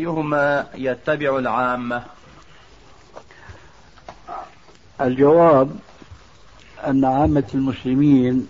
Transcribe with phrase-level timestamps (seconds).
[0.00, 2.02] أيهما يتبع العامة
[5.00, 5.70] الجواب
[6.86, 8.46] أن عامة المسلمين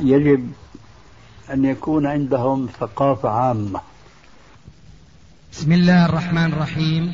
[0.00, 0.52] يجب
[1.52, 3.80] أن يكون عندهم ثقافة عامة.
[5.52, 7.12] بسم الله الرحمن الرحيم.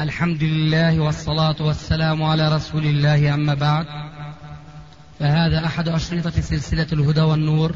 [0.00, 3.86] الحمد لله والصلاة والسلام على رسول الله أما بعد.
[5.18, 7.72] فهذا أحد أشرطة سلسلة الهدى والنور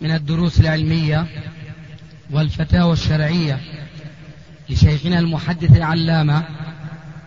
[0.00, 1.53] من الدروس العلمية.
[2.32, 3.60] والفتاوى الشرعية
[4.68, 6.44] لشيخنا المحدث العلامة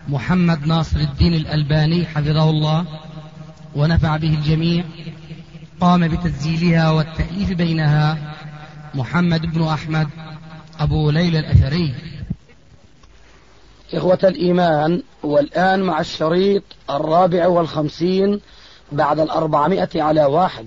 [0.08, 2.86] محمد ناصر الدين الألباني حفظه الله
[3.76, 4.84] ونفع به الجميع
[5.80, 8.34] قام بتسجيلها والتأليف بينها
[8.94, 10.08] محمد بن أحمد
[10.80, 11.94] أبو ليلى الأثري.
[13.94, 18.40] إخوة الإيمان والآن مع الشريط الرابع والخمسين
[18.92, 20.66] بعد الأربعمائة على واحد.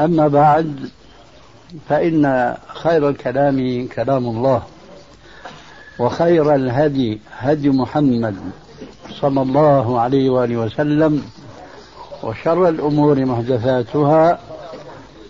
[0.00, 0.90] أما بعد
[1.88, 4.62] فإن خير الكلام كلام الله
[5.98, 8.36] وخير الهدي هدي محمد
[9.20, 11.22] صلى الله عليه وآله وسلم
[12.22, 14.38] وشر الأمور محدثاتها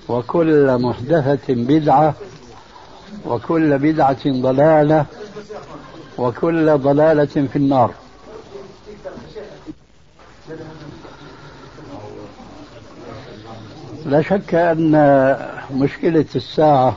[0.08, 2.14] وكل محدثة بدعة
[3.26, 5.06] وكل بدعة ضلالة
[6.18, 7.90] وكل ضلالة في النار.
[14.04, 14.92] لا شك أن
[15.74, 16.96] مشكلة الساعة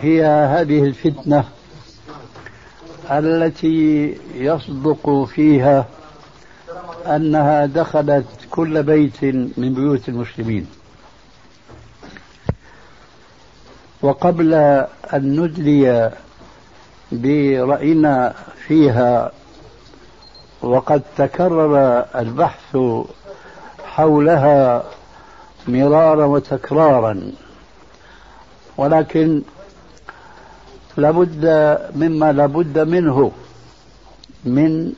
[0.00, 1.44] هي هذه الفتنة
[3.10, 5.86] التي يصدق فيها
[7.06, 9.24] أنها دخلت كل بيت
[9.58, 10.66] من بيوت المسلمين.
[14.02, 16.12] وقبل أن ندلي
[17.12, 18.34] برأينا
[18.66, 19.32] فيها
[20.62, 22.76] وقد تكرر البحث
[23.84, 24.84] حولها
[25.68, 27.32] مرارا وتكرارا.
[28.76, 29.42] ولكن
[30.96, 31.44] لابد
[31.96, 33.32] مما لابد منه
[34.44, 34.92] من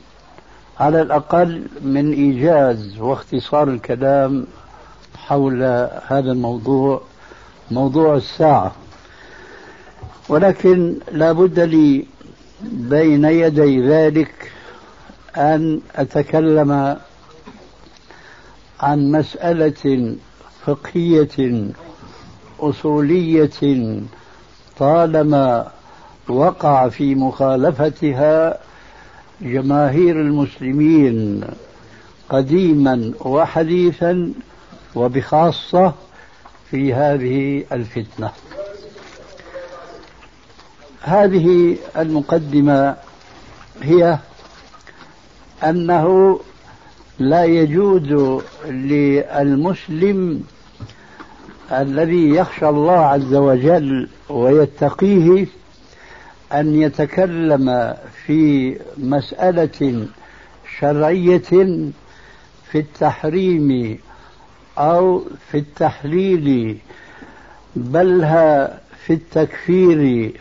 [0.79, 4.47] على الأقل من إيجاز واختصار الكلام
[5.17, 5.63] حول
[6.07, 7.01] هذا الموضوع
[7.71, 8.71] موضوع الساعة.
[10.29, 12.05] ولكن لا بد لي
[12.63, 14.51] بين يدي ذلك
[15.37, 16.97] أن أتكلم
[18.79, 20.15] عن مسألة
[20.65, 21.67] فقهية
[22.59, 23.99] أصولية
[24.79, 25.71] طالما
[26.27, 28.59] وقع في مخالفتها
[29.41, 31.43] جماهير المسلمين
[32.29, 34.33] قديما وحديثا
[34.95, 35.93] وبخاصة
[36.71, 38.31] في هذه الفتنة.
[41.01, 42.95] هذه المقدمة
[43.81, 44.17] هي
[45.63, 46.39] أنه
[47.19, 50.43] لا يجوز للمسلم
[51.71, 55.47] الذي يخشى الله عز وجل ويتقيه
[56.53, 57.93] أن يتكلم
[58.25, 60.07] في مسألة
[60.79, 61.39] شرعية
[62.71, 63.99] في التحريم
[64.77, 66.77] أو في التحليل
[67.75, 70.31] بلها في التكفير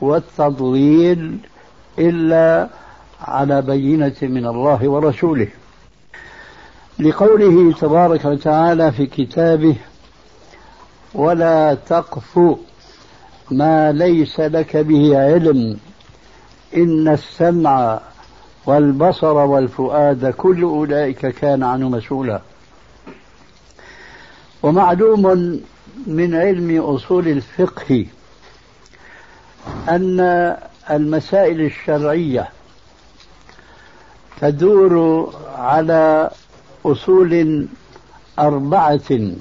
[0.00, 1.38] والتضليل
[1.98, 2.68] إلا
[3.20, 5.48] على بينة من الله ورسوله.
[6.98, 9.76] لقوله تبارك وتعالى في كتابه
[11.14, 12.38] ولا تقف
[13.50, 15.78] ما ليس لك به علم.
[16.76, 18.00] إن السمع
[18.66, 22.40] والبصر والفؤاد كل أولئك كان عنه مسؤولا.
[24.62, 25.26] ومعلوم
[26.06, 28.06] من علم أصول الفقه
[29.88, 30.56] أن
[30.90, 32.48] المسائل الشرعية
[34.40, 36.30] تدور على
[36.84, 37.66] أصول
[38.38, 39.32] أربعة.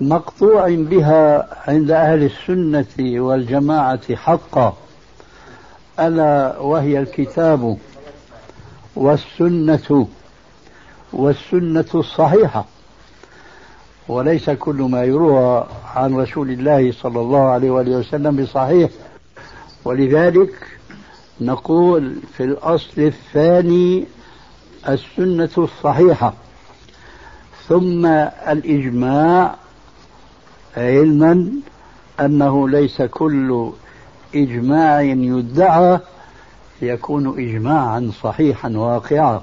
[0.00, 4.76] مقطوع بها عند أهل السنة والجماعة حقا
[6.00, 7.78] ألا وهي الكتاب
[8.96, 10.08] والسنة
[11.12, 12.64] والسنة الصحيحة.
[14.08, 18.90] وليس كل ما يروى عن رسول الله صلى الله عليه وآله وسلم بصحيح
[19.84, 20.54] ولذلك
[21.40, 24.04] نقول في الأصل الثاني
[24.88, 26.34] السنة الصحيحة.
[27.68, 28.06] ثم
[28.48, 29.54] الإجماع
[30.76, 31.48] علما
[32.20, 33.70] أنه ليس كل
[34.34, 35.98] إجماع يدعى
[36.82, 39.40] يكون إجماعا صحيحا واقعا.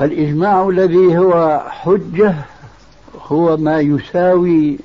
[0.00, 2.34] الإجماع الذي هو حجة
[3.26, 4.78] هو ما يساوي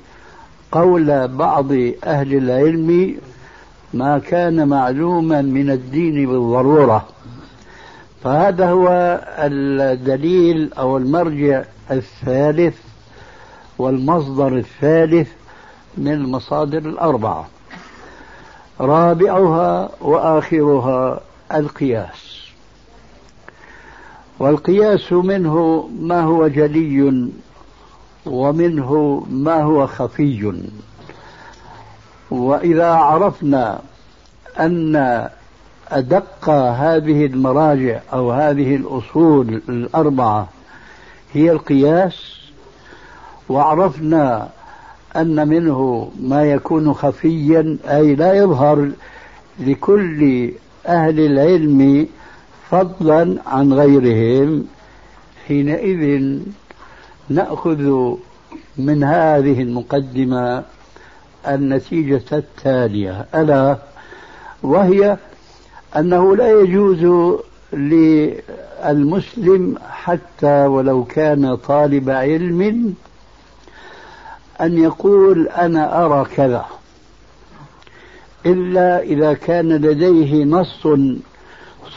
[0.72, 1.72] قول بعض
[2.04, 3.16] أهل العلم
[3.94, 7.06] ما كان معلوما من الدين بالضرورة.
[8.24, 12.91] فهذا هو الدليل أو المرجع الثالث
[13.82, 15.28] والمصدر الثالث
[15.98, 17.48] من المصادر الأربعة.
[18.80, 21.20] رابعها وآخرها
[21.54, 22.42] القياس.
[24.38, 27.28] والقياس منه ما هو جلي
[28.26, 30.52] ومنه ما هو خفي.
[32.30, 33.80] وإذا عرفنا
[34.58, 34.96] أن
[35.88, 40.48] أدق هذه المراجع أو هذه الأصول الأربعة
[41.32, 42.31] هي القياس
[43.52, 44.48] وعرفنا
[45.16, 48.90] أن منه ما يكون خفيا أي لا يظهر
[49.60, 50.50] لكل
[50.86, 52.06] أهل العلم
[52.70, 54.66] فضلا عن غيرهم.
[55.46, 56.32] حينئذ
[57.28, 58.14] نأخذ
[58.76, 60.62] من هذه المقدمة
[61.48, 63.26] النتيجة التالية.
[63.34, 63.76] ألا
[64.62, 65.16] وهي
[65.96, 67.32] أنه لا يجوز
[67.72, 72.94] للمسلم حتى ولو كان طالب علم
[74.62, 76.64] أن يقول أنا أرى كذا.
[78.46, 80.88] إلا إذا كان لديه نص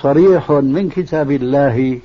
[0.02, 2.00] صريح من كتاب الله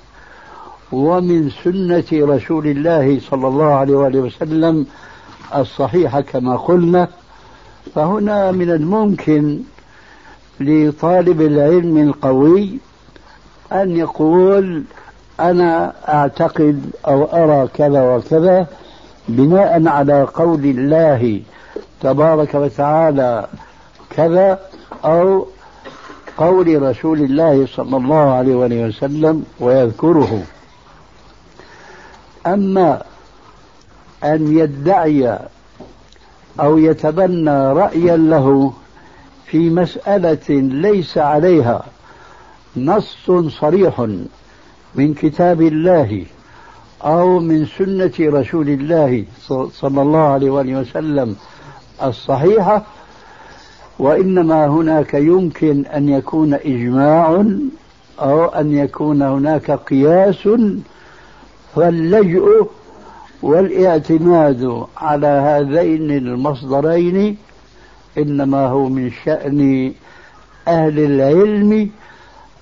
[0.92, 4.86] ومن سنة رسول الله صلى الله عليه وسلم
[5.56, 7.08] الصحيحة كما قلنا
[7.94, 9.60] فهنا من الممكن
[10.60, 12.78] لطالب العلم القوي
[13.72, 14.82] أن يقول
[15.40, 18.66] أنا أعتقد أو أرى كذا وكذا
[19.36, 21.40] بناء على قول الله
[22.00, 23.46] تبارك وتعالى
[24.16, 24.60] كذا
[25.04, 25.46] أو
[26.36, 30.42] قول رسول الله صلى الله عليه وسلم ويذكره.
[32.46, 33.02] أما
[34.24, 35.38] أن يدعي
[36.60, 38.72] أو يتبنى رأيا له
[39.46, 41.84] في مسألة ليس عليها
[42.76, 43.30] نص
[43.60, 44.06] صريح
[44.94, 46.26] من كتاب الله.
[47.04, 49.24] أو من سنة رسول الله
[49.72, 51.36] صلى الله عليه وسلم
[52.02, 52.82] الصحيحة
[53.98, 57.44] وإنما هناك يمكن أن يكون إجماع
[58.20, 60.48] أو أن يكون هناك قياس
[61.74, 62.68] فاللجؤ
[63.42, 67.36] والاعتماد على هذين المصدرين
[68.18, 69.92] إنما هو من شأن
[70.68, 71.90] أهل العلم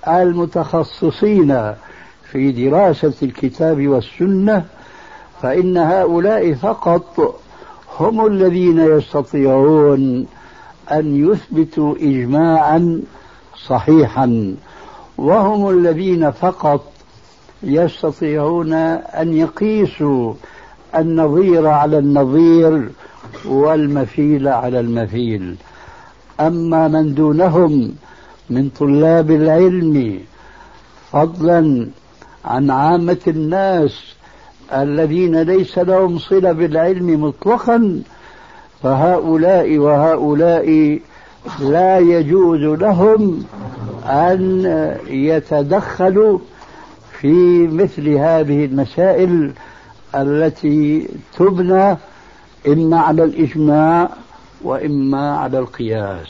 [0.07, 1.73] المتخصصين.
[2.31, 4.65] في دراسة الكتاب والسنة
[5.41, 7.35] فإن هؤلاء فقط
[7.99, 10.25] هم الذين يستطيعون
[10.91, 13.01] أن يثبتوا اجماعا
[13.67, 14.55] صحيحا
[15.17, 16.91] وهم الذين فقط
[17.63, 20.33] يستطيعون أن يقيسوا
[20.95, 22.89] النظير على النظير
[23.45, 25.55] والمثيل على المثيل
[26.39, 27.95] أما من دونهم
[28.49, 30.19] من طلاب العلم
[31.11, 31.87] فضلا
[32.45, 34.15] عن عامة الناس
[34.73, 38.01] الذين ليس لهم صلة بالعلم مطلقا
[38.83, 40.99] فهؤلاء وهؤلاء
[41.59, 43.45] لا يجوز لهم
[44.05, 44.65] أن
[45.07, 46.39] يتدخلوا
[47.19, 49.51] في مثل هذه المسائل
[50.15, 51.97] التي تبنى
[52.67, 54.09] إما على الإجماع
[54.61, 56.27] وإما على القياس.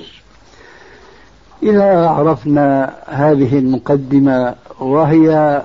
[1.64, 5.62] إذا عرفنا هذه المقدمة وهي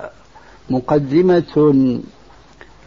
[0.71, 2.01] مقدمة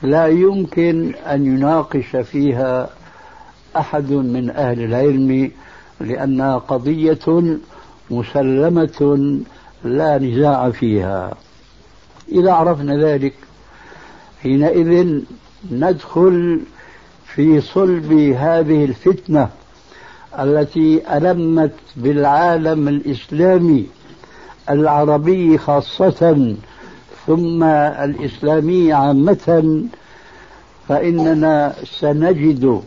[0.04, 2.90] لا يمكن أن يناقش فيها
[3.78, 5.52] أحد من أهل العلم
[6.02, 7.58] لأنها قضية
[8.12, 9.18] مسلمة
[9.84, 11.36] لا نزاع فيها.
[12.32, 13.34] إذا عرفنا ذلك
[14.44, 15.22] حينئذ
[15.72, 16.62] ندخل
[17.26, 19.50] في صلب هذه الفتنة
[20.40, 23.88] التي ألمت بالعالم الإسلامي
[24.70, 26.56] العربي خاصة
[27.28, 29.84] ثم الإسلامي عامة
[30.88, 32.82] فإننا سنجد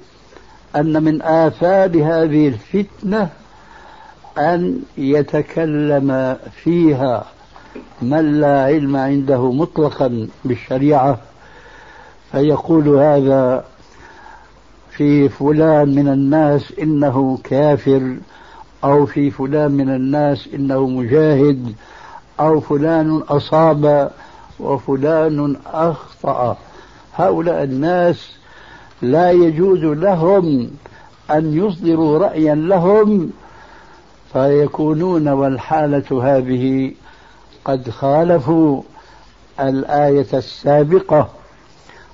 [0.76, 3.28] أن من آثار هذه الفتنة
[4.38, 7.24] أن يتكلم فيها
[8.02, 11.18] من لا علم عنده مطلقا بالشريعة
[12.32, 13.64] فيقول هذا
[14.90, 18.16] في فلان من الناس إنه كافر
[18.84, 21.74] أو في فلان من الناس إنه مجاهد
[22.40, 24.10] أو فلان أصاب
[24.60, 26.56] وفلان أخطأ.
[27.14, 28.30] هؤلاء الناس
[29.02, 30.70] لا يجوز لهم
[31.30, 33.30] أن يصدروا رأيا لهم
[34.32, 36.92] فيكونون والحالة هذه
[37.64, 38.82] قد خالفوا
[39.60, 41.28] الآية السابقة.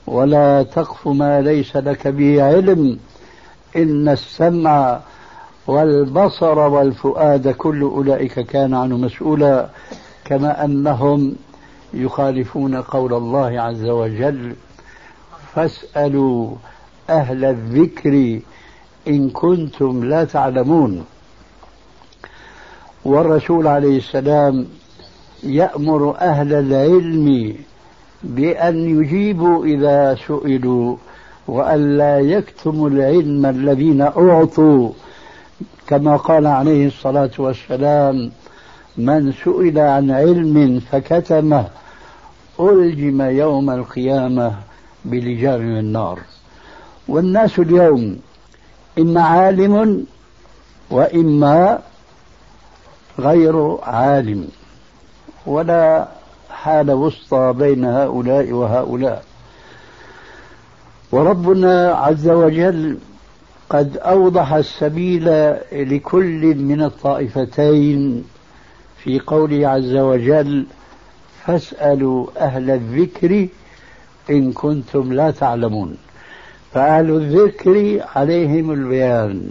[0.07, 2.99] ولا تقف ما ليس لك به علم.
[3.77, 5.01] إن السمع
[5.67, 9.69] والبصر والفؤاد كل أولئك كان عنه مسؤولا
[10.25, 11.37] كما أنهم
[11.97, 14.55] يخالفون قول الله عز وجل
[15.55, 16.55] فاسألوا
[17.11, 18.41] أهل الذكر
[19.09, 21.05] إن كنتم لا تعلمون.
[23.05, 24.67] والرسول عليه السلام
[25.43, 27.55] يأمر أهل العلم
[28.23, 30.97] بأن يجيبوا إذا سئلوا
[31.49, 34.91] وأن لا يكتموا العلم الذين أعطوا.
[35.87, 38.31] كما قال عليه الصلاة والسلام
[38.99, 41.67] من سئل عن علم فكتمه
[42.61, 44.55] ألجم يوم القيامة
[45.05, 46.19] بلجام النار.
[47.09, 48.19] والناس اليوم
[48.99, 50.07] إما عالم
[50.91, 51.79] وإما
[53.19, 54.49] غير عالم.
[55.47, 56.09] ولا
[56.51, 59.25] حال وسطى بين هؤلاء وهؤلاء.
[61.13, 62.99] وربنا عز وجل
[63.71, 65.25] قد أوضح السبيل
[65.73, 68.25] لكل من الطائفتين
[68.99, 70.67] في قوله عز وجل
[71.47, 73.49] فاسألوا أهل الذكر
[74.31, 75.97] إن كنتم لا تعلمون.
[76.73, 79.51] فأهل الذكر عليهم البيان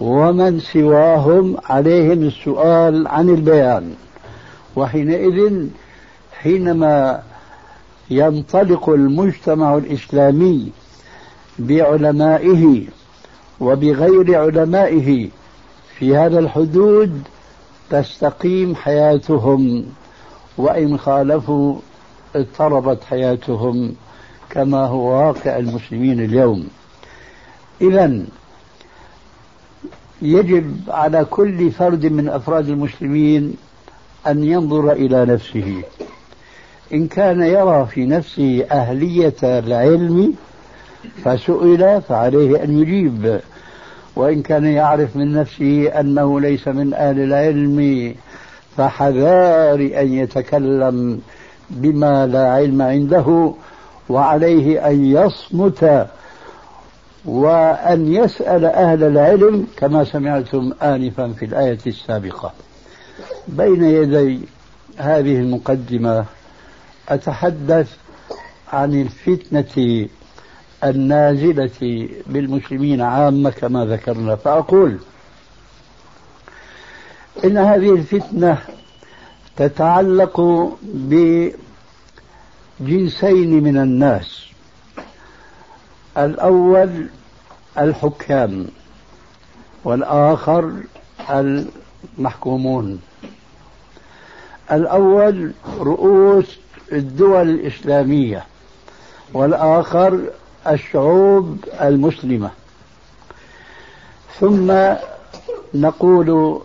[0.00, 3.94] ومن سواهم عليهم السؤال عن البيان.
[4.76, 5.66] وحينئذ
[6.32, 7.22] حينما
[8.10, 10.72] ينطلق المجتمع الإسلامي
[11.58, 12.82] بعلمائه
[13.60, 15.28] وبغير علمائه
[15.98, 17.22] في هذا الحدود
[17.90, 19.86] تستقيم حياتهم.
[20.58, 21.76] وإن خالفوا
[22.36, 23.94] اضطربت حياتهم
[24.50, 26.68] كما هو واقع المسلمين اليوم.
[27.80, 28.22] إذا
[30.22, 33.56] يجب على كل فرد من أفراد المسلمين
[34.26, 35.82] أن ينظر إلى نفسه.
[36.92, 40.34] إن كان يرى في نفسه أهلية العلم
[41.24, 43.40] فسئل فعليه أن يجيب.
[44.16, 48.14] وإن كان يعرف من نفسه أنه ليس من أهل العلم
[48.76, 51.20] فحذار أن يتكلم
[51.70, 53.54] بما لا علم عنده
[54.08, 56.06] وعليه أن يصمت
[57.24, 62.52] وأن يسأل أهل العلم كما سمعتم آنفا في الآية السابقة.
[63.48, 64.40] بين يدي
[64.96, 66.24] هذه المقدمة
[67.08, 67.96] أتحدث
[68.72, 70.06] عن الفتنة
[70.84, 74.36] النازلة بالمسلمين عامة كما ذكرنا.
[74.36, 74.98] فأقول
[77.44, 78.58] إن هذه الفتنة
[79.56, 80.40] تتعلق
[82.80, 84.46] بجنسين من الناس.
[86.18, 87.06] الأول
[87.78, 88.66] الحكام
[89.84, 90.72] والآخر
[91.30, 93.00] المحكومون.
[94.72, 96.58] الأول رؤوس
[96.92, 98.46] الدول الإسلامية
[99.32, 100.20] والآخر
[100.66, 102.50] الشعوب المسلمة.
[104.40, 104.72] ثم
[105.74, 106.60] نقول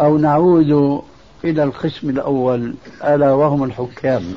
[0.00, 1.02] أو نعود
[1.44, 2.74] إلى القسم الأول
[3.04, 4.34] ألا وهم الحكام.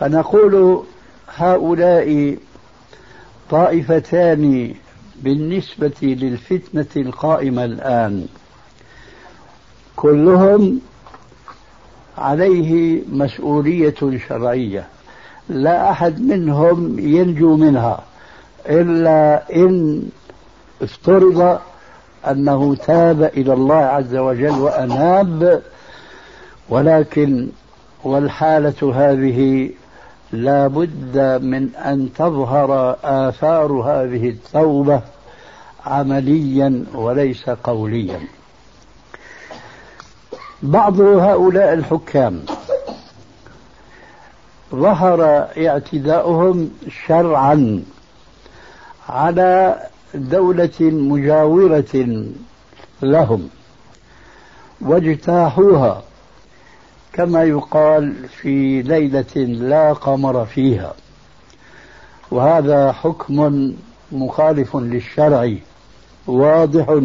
[0.00, 0.84] فنقول
[1.36, 2.36] هؤلاء
[3.50, 4.74] طائفتان
[5.22, 8.26] بالنسبة للفتنة القائمة الآن.
[9.96, 10.80] كلهم
[12.18, 13.94] عليه مسؤولية
[14.28, 14.86] شرعية.
[15.48, 18.04] لا أحد منهم ينجو منها
[18.66, 20.02] إلا إن
[20.82, 21.60] افترض
[22.30, 25.62] أنه تاب إلى الله عز وجل وأناب
[26.68, 27.48] ولكن
[28.04, 29.70] والحالة هذه
[30.32, 35.00] لا بد من أن تظهر آثار هذه التوبة
[35.86, 38.20] عمليا وليس قوليا.
[40.62, 42.42] بعض هؤلاء الحكام
[44.74, 46.70] ظهر اعتداؤهم
[47.06, 47.82] شرعا
[49.08, 49.76] على
[50.14, 52.24] دولة مجاورة
[53.02, 53.48] لهم
[54.80, 56.02] واجتاحوها
[57.12, 60.94] كما يقال في ليلة لا قمر فيها.
[62.30, 63.72] وهذا حكم
[64.12, 65.54] مخالف للشرع
[66.26, 67.00] واضح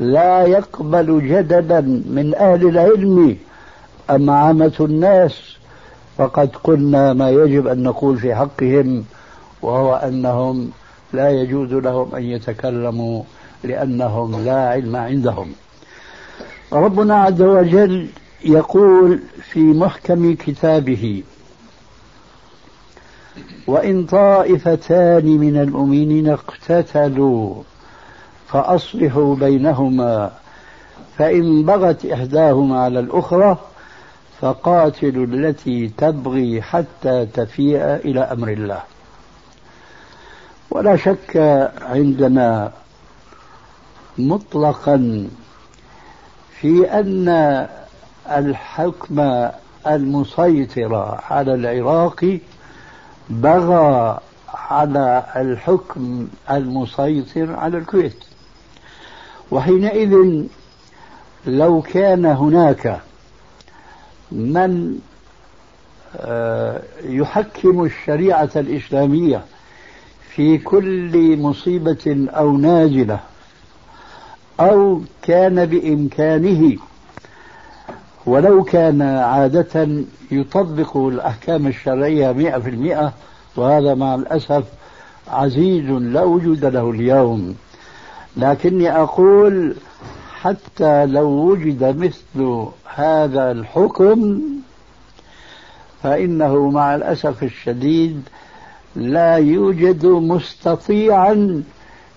[0.00, 3.36] لا يقبل جدلا من أهل العلم.
[4.10, 5.56] أما عامة الناس
[6.18, 9.04] فقد قلنا ما يجب أن نقول في حقهم
[9.62, 10.70] وهو أنهم
[11.12, 13.22] لا يجوز لهم أن يتكلموا
[13.64, 15.52] لأنهم لا علم عندهم.
[16.72, 18.06] ربنا عز وجل
[18.44, 21.22] يقول في محكم كتابه
[23.66, 27.62] وإن طائفتان من المؤمنين اقتتلوا
[28.48, 30.32] فأصلحوا بينهما
[31.18, 33.58] فإن بغت إحداهما على الأخرى
[34.40, 38.82] فقاتلوا التي تبغي حتى تفيء إلى أمر الله.
[40.72, 41.36] ولا شك
[41.82, 42.72] عندنا
[44.18, 45.28] مطلقا
[46.60, 47.28] في أن
[48.30, 49.48] الحكم
[49.86, 52.38] المسيطر على العراق
[53.30, 54.18] بغى
[54.54, 58.24] على الحكم المسيطر على الكويت.
[59.50, 60.44] وحينئذ
[61.46, 63.00] لو كان هناك
[64.32, 64.98] من
[66.16, 69.44] آه، يحكم الشريعة الإسلامية
[70.34, 73.20] في كل مصيبة أو نازلة
[74.60, 76.76] أو كان بإمكانه
[78.26, 79.88] ولو كان عادة
[80.30, 83.12] يطبق الأحكام الشرعية مئة في المئة
[83.56, 84.64] وهذا مع الأسف
[85.28, 87.56] عزيز لا وجود له اليوم.
[88.36, 89.74] لكني أقول
[90.40, 94.40] حتى لو وجد مثل هذا الحكم
[96.02, 98.22] فإنه مع الأسف الشديد
[98.96, 101.62] لا يوجد مستطيعا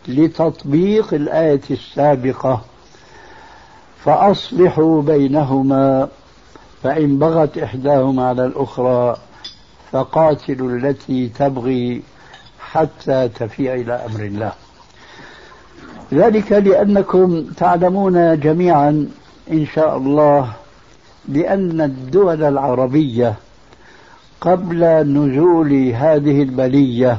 [0.07, 2.61] لتطبيق الآية السابقة.
[4.05, 6.07] فأصلحوا بينهما
[6.83, 9.17] فإن بغت إحداهما على الأخرى
[9.91, 12.01] فقاتلوا التي تبغي
[12.59, 14.51] حتى تفيء إلى أمر الله.
[16.13, 19.09] ذلك لأنكم تعلمون جميعا
[19.51, 20.53] إن شاء الله
[21.25, 23.35] بأن الدول العربية
[24.45, 27.17] قبل نزول هذه البلية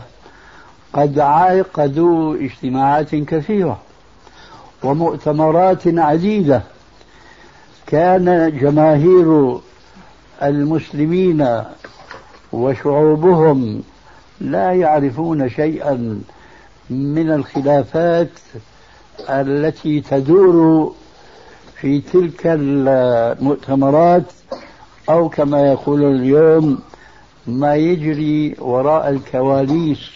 [0.92, 3.78] قد عقدوا اجتماعات كثيرة
[4.83, 6.62] ومؤتمرات عديدة.
[7.87, 9.59] كان جماهير
[10.42, 11.62] المسلمين
[12.52, 13.83] وشعوبهم
[14.40, 16.23] لا يعرفون شيئا
[16.90, 18.30] من الخلافات
[19.28, 20.95] التي تدور
[21.80, 24.32] في تلك المؤتمرات
[25.08, 26.78] أو كما يقول اليوم
[27.47, 30.11] ما يجري وراء الكواليس.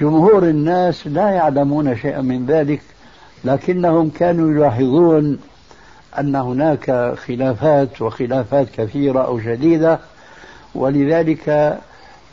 [0.00, 2.82] جمهور الناس لا يعلمون شيئا من ذلك
[3.44, 5.38] لكنهم كانوا يلاحظون
[6.18, 9.98] أن هناك خلافات وخلافات كثيرة أو شديدة
[10.74, 11.78] ولذلك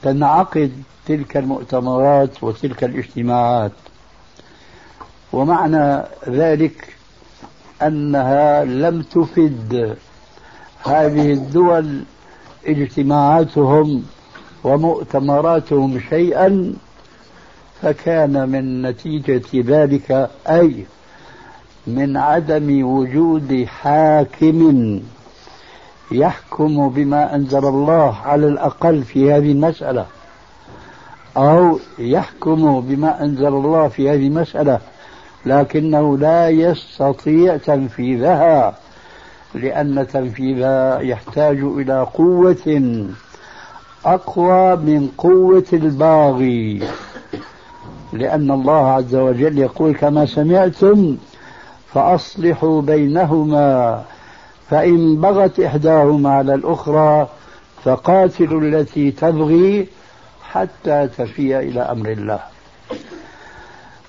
[0.01, 0.71] تنعقد
[1.07, 3.71] تلك المؤتمرات وتلك الاجتماعات.
[5.33, 6.95] ومعنى ذلك
[7.81, 9.97] أنها لم تفد
[10.85, 12.03] هذه الدول
[12.65, 14.03] اجتماعاتهم
[14.63, 16.73] ومؤتمراتهم شيئا
[17.81, 20.85] فكان من نتيجة ذلك أي
[21.87, 24.99] من عدم وجود حاكم
[26.11, 30.05] يحكم بما أنزل الله على الأقل في هذه المسألة
[31.37, 34.79] أو يحكم بما أنزل الله في هذه المسألة
[35.45, 38.75] لكنه لا يستطيع تنفيذها.
[39.53, 43.05] لأن تنفيذها يحتاج إلى قوة
[44.05, 46.83] أقوى من قوة الباغي.
[48.13, 51.17] لأن الله عز وجل يقول كما سمعتم
[51.93, 54.03] فأصلحوا بينهما
[54.69, 57.27] فإن بغت إحداهما على الأخرى
[57.83, 59.87] فقاتلوا التي تبغي
[60.41, 62.39] حتى تفيء إلى أمر الله.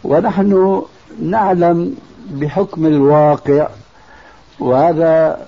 [0.04, 0.82] ونحن
[1.22, 1.96] نعلم
[2.30, 3.68] بحكم الواقع
[4.60, 5.46] وهذا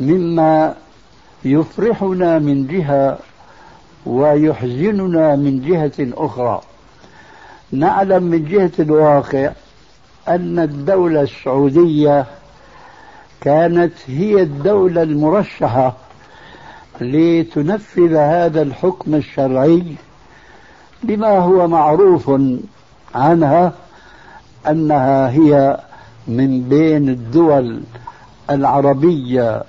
[0.00, 0.74] مما
[1.44, 3.18] يفرحنا من جهة
[4.06, 6.60] ويحزننا من جهة أخرى.
[7.72, 9.52] نعلم من جهة الواقع
[10.28, 12.26] أن الدولة السعودية
[13.40, 15.96] كانت هي الدولة المرشحة
[17.00, 19.94] لتنفذ هذا الحكم الشرعي
[21.02, 22.30] لما هو معروف
[23.14, 23.72] عنها
[24.68, 25.80] أنها هي
[26.28, 27.80] من بين الدول
[28.50, 29.62] العربية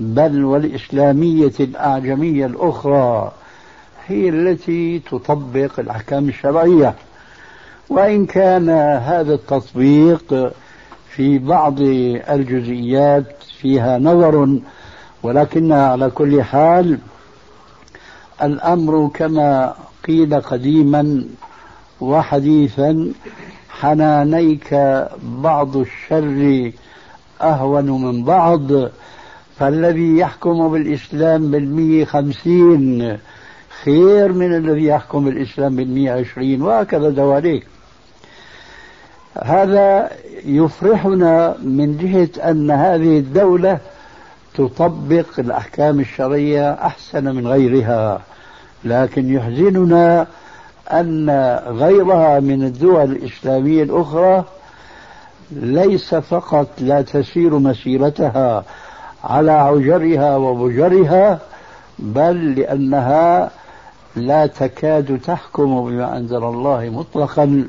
[0.00, 3.32] بل والإسلامية الأعجمية الأخرى
[4.06, 6.94] هي التي تطبق الأحكام الشرعية.
[7.88, 10.52] وإن كان هذا التطبيق
[11.10, 14.58] في بعض الجزئيات فيها نظر
[15.22, 16.98] ولكنها على كل حال
[18.42, 19.74] الأمر كما
[20.06, 21.24] قيل قديما
[22.00, 23.12] وحديثا
[23.70, 24.74] حنانيك
[25.22, 26.72] بعض الشر
[27.42, 28.60] أهون من بعض
[29.58, 33.18] فالذي يحكم بالإسلام بالمية خمسين
[33.84, 37.66] خير من الذي يحكم بالإسلام بالمية عشرين وهكذا دواليك.
[39.42, 40.10] هذا
[40.44, 43.78] يفرحنا من جهة أن هذه الدولة
[44.54, 48.20] تطبق الأحكام الشرعية أحسن من غيرها.
[48.84, 50.26] لكن يحزننا
[50.92, 51.30] أن
[51.66, 54.44] غيرها من الدول الإسلامية الأخرى
[55.50, 58.64] ليس فقط لا تسير مسيرتها
[59.24, 61.38] على عجرها وبجرها
[61.98, 63.50] بل لأنها
[64.16, 67.68] لا تكاد تحكم بما أنزل الله مطلقا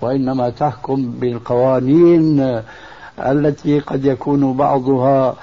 [0.00, 2.62] وإنما تحكم بالقوانين
[3.18, 5.36] التي قد يكون بعضها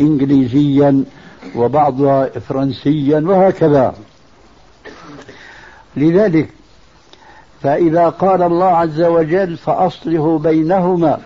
[0.00, 1.04] إنجليزيا
[1.56, 3.94] وبعضها فرنسيا وهكذا.
[5.96, 6.48] لذلك
[7.62, 11.18] فإذا قال الله عز وجل فأصله بينهما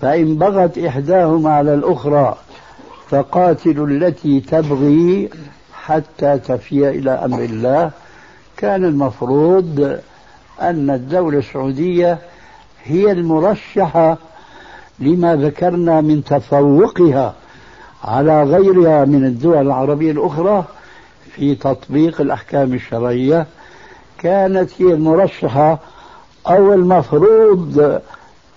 [0.00, 2.36] فإن بغت إحداهما على الأخرى
[3.08, 5.30] فقاتلوا التي تبغي
[5.72, 7.90] حتى تفي إلى أمر الله.
[8.56, 9.98] كان المفروض
[10.60, 12.18] أن الدولة السعودية
[12.84, 14.18] هي المرشحة
[14.98, 17.34] لما ذكرنا من تفوقها
[18.04, 20.64] على غيرها من الدول العربية الأخرى
[21.34, 23.46] في تطبيق الأحكام الشرعية.
[24.20, 25.78] كانت هي المرشحة
[26.46, 28.00] أو المفروض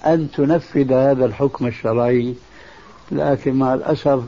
[0.05, 2.33] أن تنفذ هذا الحكم الشرعي
[3.11, 4.23] لكن مع الأسف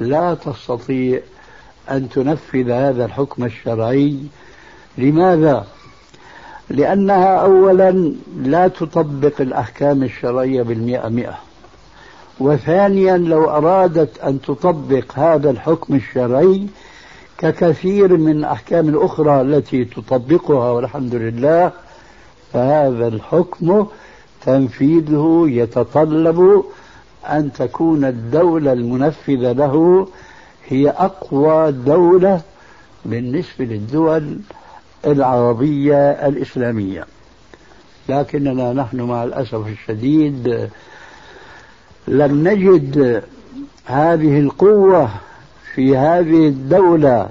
[0.00, 1.20] لا تستطيع
[1.90, 4.18] أن تنفذ هذا الحكم الشرعي
[4.98, 5.66] لماذا؟
[6.70, 11.38] لأنها أولا لا تطبق الأحكام الشرعية بالمئة مئة
[12.40, 16.66] وثانيا لو أرادت أن تطبق هذا الحكم الشرعي
[17.38, 21.72] ككثير من الأحكام الأخرى التي تطبقها والحمد لله
[22.52, 23.86] فهذا الحكم
[24.46, 26.64] تنفيذه يتطلب
[27.26, 30.08] أن تكون الدولة المنفذة له
[30.68, 32.40] هي أقوى دولة
[33.04, 34.38] بالنسبة للدول
[35.06, 37.06] العربية الإسلامية.
[38.08, 40.68] لكننا نحن مع الأسف الشديد
[42.08, 43.22] لم نجد
[43.84, 45.10] هذه القوة
[45.74, 47.28] في هذه الدولة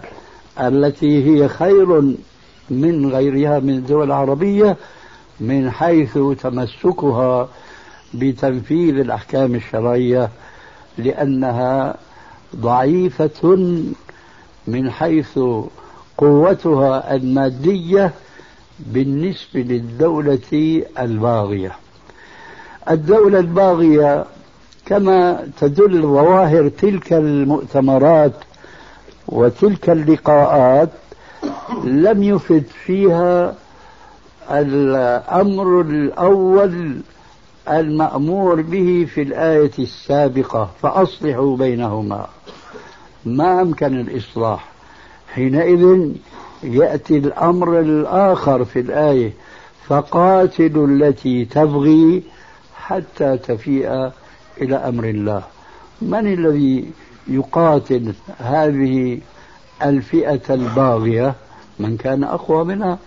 [0.60, 2.02] التي هي خير
[2.70, 4.78] من غيرها من الدول العربية
[5.40, 7.50] من حيث تمسكها
[8.14, 10.30] بتنفيذ الأحكام الشرعية
[10.98, 11.96] لأنها
[12.56, 13.58] ضعيفة
[14.68, 15.40] من حيث
[16.18, 18.12] قوتها المادية
[18.80, 21.72] بالنسبة للدولة الباغية.
[22.90, 24.26] الدولة الباغية
[24.88, 28.34] كما تدل ظواهر تلك المؤتمرات
[29.28, 30.90] وتلك اللقاءات
[31.84, 33.56] لم يفد فيها
[34.52, 37.02] الأمر الأول
[37.70, 42.28] المأمور به في الآية السابقة فأصلحوا بينهما.
[43.26, 44.70] ما أمكن الإصلاح.
[45.34, 46.12] حينئذ
[46.64, 49.34] يأتي الأمر الآخر في الآية
[49.88, 52.24] فقاتلوا التي تبغي
[52.76, 54.12] حتى تفيء
[54.62, 55.44] إلى أمر الله.
[56.02, 56.92] من الذي
[57.28, 59.20] يقاتل هذه
[59.84, 61.36] الفئة الباغية؟
[61.80, 62.98] من كان أقوى منها.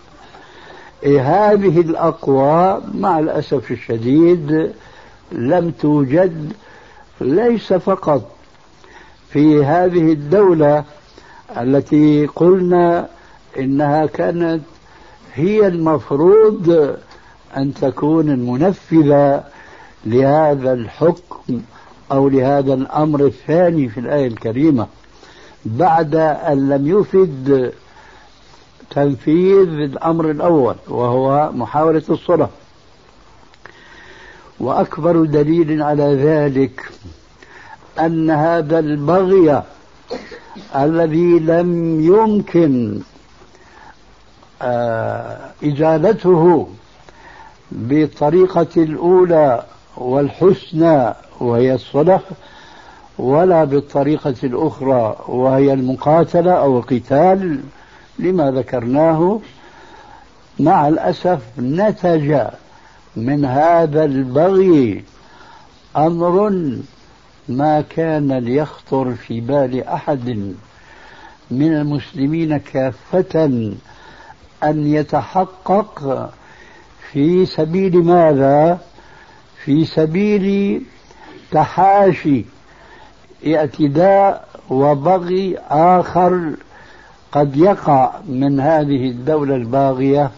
[1.03, 4.71] إيه هذه الأقوى مع الأسف الشديد
[5.31, 6.53] لم توجد
[7.21, 8.35] ليس فقط
[9.29, 10.83] في هذه الدولة
[11.57, 13.07] التي قلنا
[13.59, 14.61] إنها كانت
[15.33, 16.95] هي المفروض
[17.57, 19.43] أن تكون المنفذة
[20.05, 21.61] لهذا الحكم
[22.11, 24.87] أو لهذا الأمر الثاني في الآية الكريمة
[25.65, 27.73] بعد أن لم يفد
[28.89, 32.49] تنفيذ الأمر الأول وهو محاولة الصلح
[34.59, 36.91] وأكبر دليل على ذلك
[37.99, 39.63] أن هذا البغي
[40.75, 43.01] الذي لم يمكن
[44.61, 46.67] آه، إزالته
[47.71, 49.63] بالطريقة الأولى
[49.97, 52.21] والحسنى وهي الصلح
[53.17, 57.59] ولا بالطريقة الأخرى وهي المقاتلة أو القتال
[58.19, 59.39] لما ذكرناه
[60.59, 62.41] مع الأسف نتج
[63.15, 65.03] من هذا البغي
[65.97, 66.49] أمر
[67.49, 70.53] ما كان ليخطر في بال أحد
[71.51, 73.35] من المسلمين كافة
[74.63, 76.29] أن يتحقق
[77.11, 78.79] في سبيل ماذا؟
[79.65, 80.81] في سبيل
[81.51, 82.45] تحاشي
[83.47, 86.51] اعتداء وبغي آخر
[87.31, 90.31] قد يقع من هذه الدولة الباغية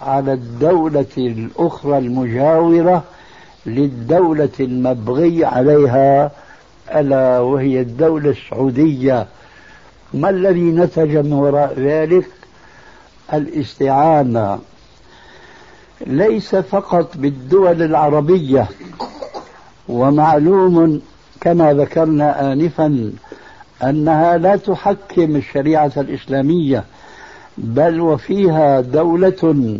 [0.00, 3.02] على الدولة الأخرى المجاورة
[3.66, 6.30] للدولة المبغي عليها
[6.94, 9.26] ألا وهي الدولة السعودية.
[10.14, 12.26] ما الذي نتج من وراء ذلك؟
[13.32, 14.58] الاستعانة.
[16.06, 18.66] ليس فقط بالدول العربية
[19.88, 21.00] ومعلوم
[21.40, 23.12] كما ذكرنا آنفا
[23.82, 26.84] أنها لا تحكم الشريعة الإسلامية
[27.58, 29.78] بل وفيها دولة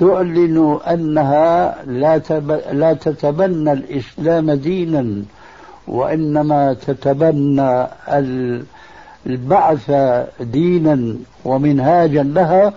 [0.00, 2.60] تعلن أنها لا, تب...
[2.72, 5.22] لا تتبنى الإسلام دينا
[5.88, 7.86] وإنما تتبنى
[9.26, 9.90] البعث
[10.40, 12.72] دينا ومنهاجا لها.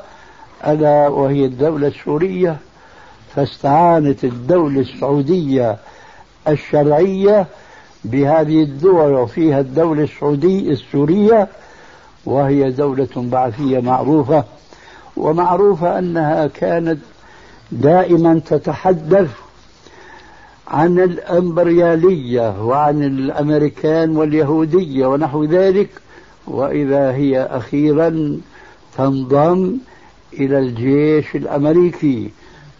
[0.67, 2.57] ألا وهي الدولة السورية
[3.35, 5.77] فاستعانت الدولة السعودية
[6.47, 7.45] الشرعية
[8.05, 11.47] بهذه الدول وفيها الدولة السعودية السورية
[12.25, 14.43] وهي دولة بعثية معروفة
[15.17, 16.99] ومعروفة أنها كانت
[17.71, 19.29] دائما تتحدث
[20.67, 25.89] عن الأمبريالية وعن الأمريكان واليهودية ونحو ذلك
[26.47, 28.39] وإذا هي أخيرا
[28.97, 29.77] تنضم
[30.39, 32.31] إلى الجيش الأمريكي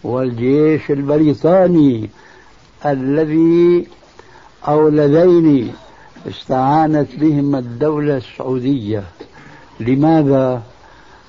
[0.04, 2.10] والجيش البريطاني
[2.86, 3.86] الذي
[4.68, 5.72] أو اللذين
[6.28, 9.04] استعانت بهما الدولة السعودية.
[9.80, 10.62] لماذا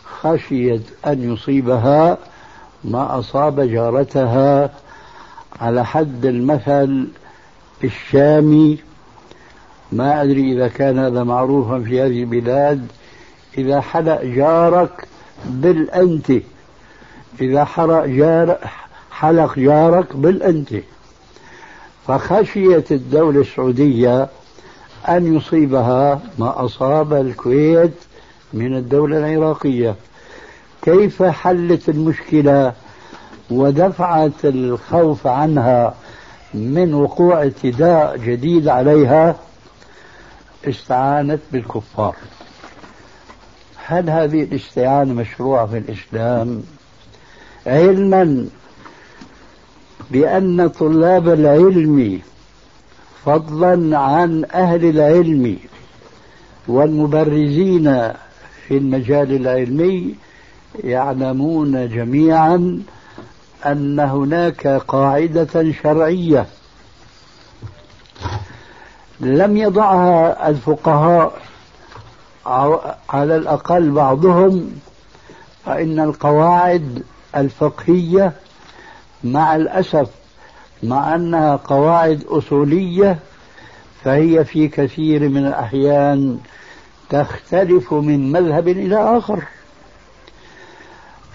[0.04, 2.18] خشيت أن يصيبها
[2.84, 4.74] ما أصاب جارتها
[5.60, 7.08] على حد المثل
[7.84, 8.78] الشامي
[9.92, 12.88] ما أدري إذا كان هذا معروفا في هذه البلاد.
[13.58, 15.08] إذا حلق جارك
[15.46, 16.32] بالأنت
[17.42, 18.58] إذا حرق جار
[19.12, 20.74] حلق جارك بالأنت
[22.08, 24.28] فخشيت الدولة السعودية
[25.10, 27.94] أن يصيبها ما أصاب الكويت
[28.54, 29.96] من الدولة العراقية.
[30.82, 32.74] كيف حلت المشكلة
[33.50, 35.94] ودفعت الخوف عنها
[36.54, 39.36] من وقوع اعتداء جديد عليها؟
[40.68, 42.16] استعانت بالكفار.
[43.88, 46.64] هل هذه الاستعانة مشروعة في الإسلام؟
[47.68, 48.48] علما
[50.12, 52.22] بأن طلاب العلم
[53.26, 55.58] فضلا عن أهل العلم
[56.68, 58.12] والمبرزين
[58.68, 60.16] في المجال العلمي
[60.84, 62.84] يعلمون جميعا
[63.66, 66.46] أن هناك قاعدة شرعية
[69.20, 71.45] لم يضعها الفقهاء
[73.10, 74.72] على الأقل بعضهم
[75.66, 77.04] فإن القواعد
[77.36, 78.34] الفقهية
[79.24, 80.10] مع الأسف
[80.84, 83.20] مع أنها قواعد أصولية
[84.04, 86.40] فهي في كثير من الأحيان
[87.10, 89.44] تختلف من مذهب إلى آخر.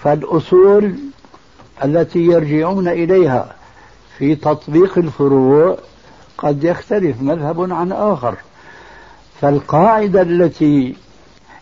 [0.03, 0.95] فالأصول
[1.85, 3.55] التي يرجعون إليها
[4.19, 5.79] في تطبيق الفروع
[6.39, 8.37] قد يختلف مذهب عن آخر.
[9.41, 10.95] فالقاعدة التي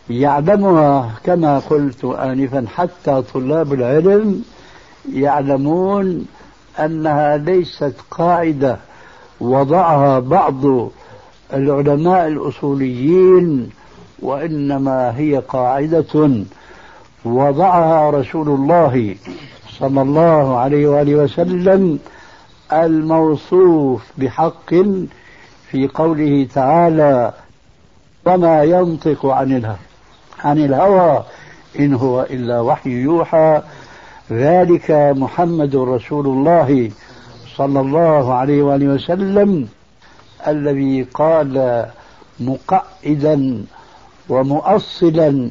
[0.09, 4.43] يعلمها كما قلت آنفا حتى طلاب العلم
[5.13, 6.25] يعلمون
[6.79, 8.77] أنها ليست قاعدة.
[9.41, 10.89] وضعها بعض
[11.53, 13.69] العلماء الأصوليين
[14.19, 16.43] وإنما هي قاعدة.
[17.25, 19.15] وضعها رسول الله
[19.79, 21.99] صلى الله عليه وآله وسلم
[22.73, 24.73] الموصوف بحق
[25.69, 27.33] في قوله تعالى
[28.25, 29.77] وما ينطق عن الهوى
[30.39, 31.23] عن الهوى
[31.79, 33.61] إن هو إلا وحي يوحى.
[34.31, 36.91] ذلك محمد رسول الله
[37.55, 39.67] صلى الله عليه وآله وسلم
[40.47, 41.85] الذي قال
[42.39, 43.65] مقعدا
[44.29, 45.49] ومؤصلا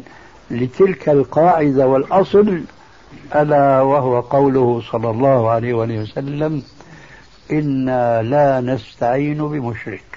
[0.51, 2.61] لتلك القاعدة والأصل
[3.35, 6.63] ألا وهو قوله صلى الله عليه وآله وسلم
[7.53, 10.08] إنا لا نستعين بمشرك.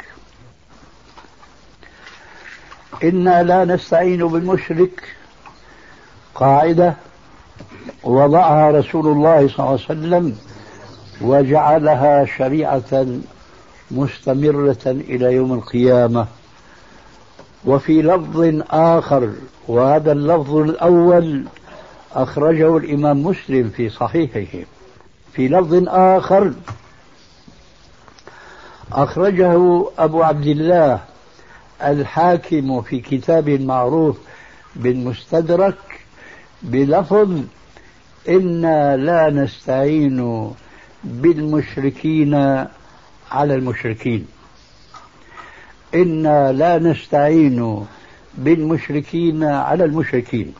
[3.04, 5.04] إنا لا نستعين بالمشرك.
[6.36, 6.96] قاعدة.
[8.04, 10.38] وضعها رسول الله صلى الله عليه وسلم
[11.22, 13.08] وجعلها شريعة
[13.92, 16.28] مستمرة إلى يوم القيامة.
[17.66, 19.32] وفي لفظ آخر
[19.68, 21.46] وهذا اللفظ الأول
[22.14, 24.66] أخرجه الإمام مسلم في صحيحه.
[25.34, 26.54] في لفظ آخر
[28.92, 31.00] أخرجه أبو عبد الله
[31.84, 34.18] الحاكم في كتاب معروف
[34.76, 35.78] بالمستدرك
[36.62, 37.42] بلفظ
[38.30, 40.52] إنا لا نستعين
[41.04, 42.34] بالمشركين
[43.32, 44.28] على المشركين.
[45.96, 47.86] إنا لا نستعين
[48.38, 50.54] بالمشركين على المشركين.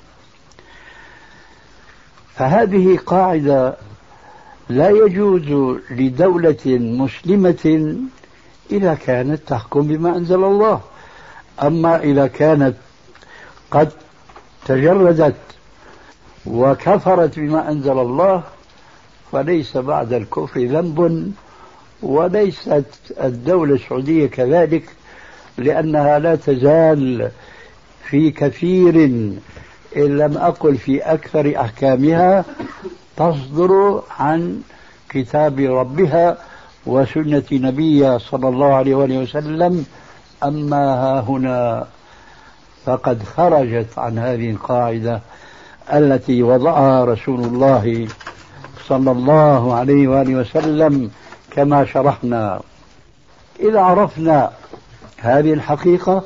[2.36, 3.78] فهذه قاعدة
[4.70, 7.96] لا يجوز لدولة مسلمة
[8.72, 10.82] إذا كانت تحكم بما أنزل الله.
[11.64, 12.76] أما إذا كانت
[13.72, 13.90] قد
[14.66, 15.36] تجردت
[16.46, 18.44] وكفرت بما أنزل الله
[19.32, 21.32] فليس بعد الكفر ذنب
[22.04, 22.86] وليست
[23.24, 24.84] الدولة السعودية كذلك
[25.58, 27.32] لأنها لا تزال
[28.10, 28.96] في كثير
[29.98, 32.46] إن لم أقل في أكثر أحكامها
[33.18, 34.62] تصدر عن
[35.10, 36.38] كتاب ربها
[36.86, 39.86] وسنة نبيها صلى الله عليه وسلم
[40.44, 41.88] أما ها هنا
[42.86, 45.22] فقد خرجت عن هذه القاعدة
[45.94, 48.08] التي وضعها رسول الله
[48.88, 51.12] صلى الله عليه وآله وسلم
[51.52, 52.62] كما شرحنا.
[53.60, 54.52] إذا عرفنا
[55.18, 56.24] هذه الحقيقة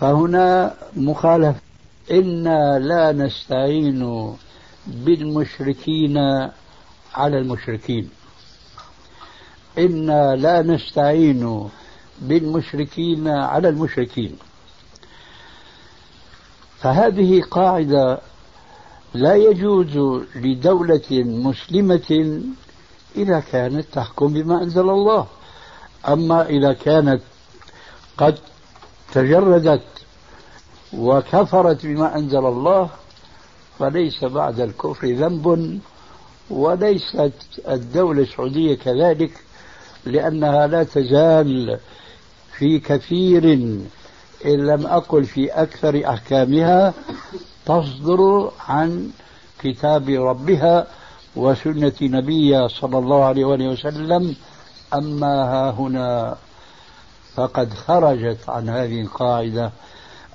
[0.00, 1.60] فهنا مخالفة
[2.10, 4.32] إنا لا نستعين
[4.86, 6.18] بالمشركين
[7.14, 8.10] على المشركين.
[9.78, 11.68] إنا لا نستعين
[12.20, 14.36] بالمشركين على المشركين.
[16.78, 18.18] فهذه قاعدة
[19.14, 22.40] لا يجوز لدولة مسلمة
[23.16, 25.26] إذا كانت تحكم بما أنزل الله.
[26.08, 27.22] أما إذا كانت
[28.18, 28.38] قد
[29.12, 29.82] تجردت
[30.92, 32.90] وكفرت بما أنزل الله
[33.78, 35.80] فليس بعد الكفر ذنب
[36.50, 37.32] وليست
[37.68, 39.30] الدولة السعودية كذلك
[40.04, 41.78] لأنها لا تزال
[42.58, 43.44] في كثير
[44.46, 46.94] إن لم أقل في أكثر أحكامها
[47.66, 49.10] تصدر عن
[49.62, 50.86] كتاب ربها
[51.36, 54.36] وسنة نبيها صلى الله عليه وآله وسلم.
[54.94, 56.36] أما ها هنا
[57.34, 59.72] فقد خرجت عن هذه القاعدة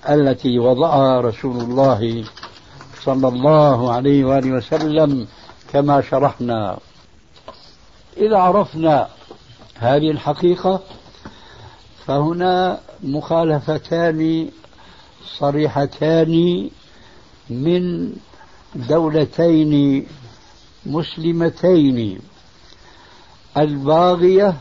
[0.10, 2.25] التي وضعها رسول الله
[3.03, 5.27] صلى الله عليه وآله وسلم
[5.73, 6.77] كما شرحنا.
[8.17, 9.08] إذا عرفنا
[9.75, 10.80] هذه الحقيقة
[12.08, 14.50] فهنا مخالفتان
[15.39, 16.70] صريحتان
[17.50, 18.13] من
[18.76, 20.06] دولتين
[20.86, 22.20] مسلمتين
[23.58, 24.54] الباغية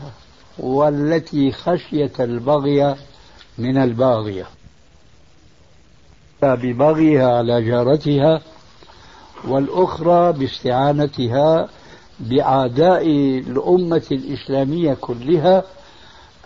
[0.59, 2.95] والتي خشيت البغي
[3.57, 4.45] من الباغية.
[6.41, 8.41] ببغيها على جارتها
[9.47, 11.69] والأخرى باستعانتها
[12.19, 13.07] بأعداء
[13.47, 15.63] الأمة الإسلامية كلها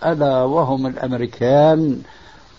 [0.04, 2.02] ألا وهم الأمريكان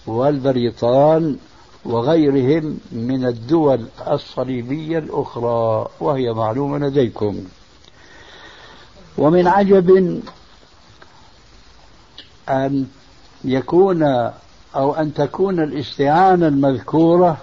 [0.07, 1.37] والبريطان
[1.85, 7.43] وغيرهم من الدول الصليبية الأخرى وهي معلومة لديكم.
[9.17, 10.21] ومن عجب
[12.49, 12.87] أن
[13.43, 14.03] يكون
[14.75, 17.37] أو أن تكون الاستعانة المذكورة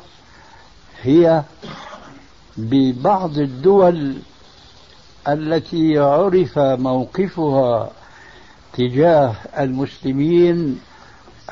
[1.02, 1.42] هي
[2.56, 4.14] ببعض الدول
[5.28, 7.90] التي عرف موقفها
[8.72, 10.80] تجاه المسلمين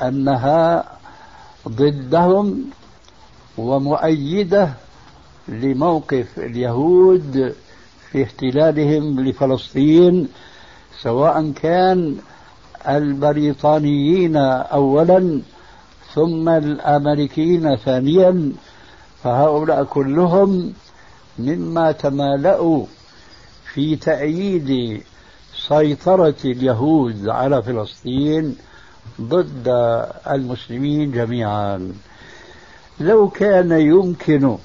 [0.01, 0.83] أنها
[1.67, 2.65] ضدهم
[3.57, 4.73] ومؤيدة
[5.47, 7.55] لموقف اليهود
[8.11, 10.27] في احتلالهم لفلسطين
[11.01, 12.15] سواء كان
[12.87, 15.41] البريطانيين اولا
[16.13, 18.51] ثم الأمريكيين ثانيا
[19.23, 20.73] فهؤلاء كلهم
[21.39, 22.85] مما تمالأوا
[23.73, 25.01] في تأييد
[25.67, 28.55] سيطرة اليهود على فلسطين
[29.21, 29.67] ضد
[30.29, 31.93] المسلمين جميعا.
[32.99, 34.57] لو كان يمكن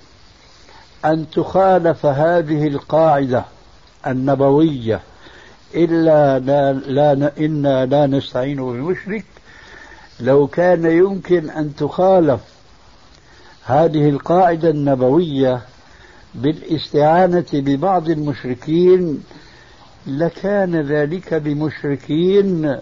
[1.05, 3.45] أن تخالف هذه القاعدة
[4.07, 5.01] النبوية
[5.75, 9.25] إلا لا, لا إنا لا نستعين بالمشرك
[10.21, 12.41] لو كان يمكن أن تخالف
[13.65, 15.61] هذه القاعدة النبوية
[16.35, 19.23] بالاستعانة ببعض المشركين
[20.07, 22.77] لكان ذلك بمشركين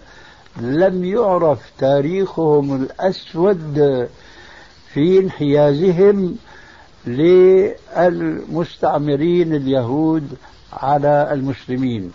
[0.61, 4.07] لم يعرف تاريخهم الأسود
[4.93, 6.35] في انحيازهم
[7.97, 10.27] للمستعمرين اليهود
[10.73, 12.11] على المسلمين.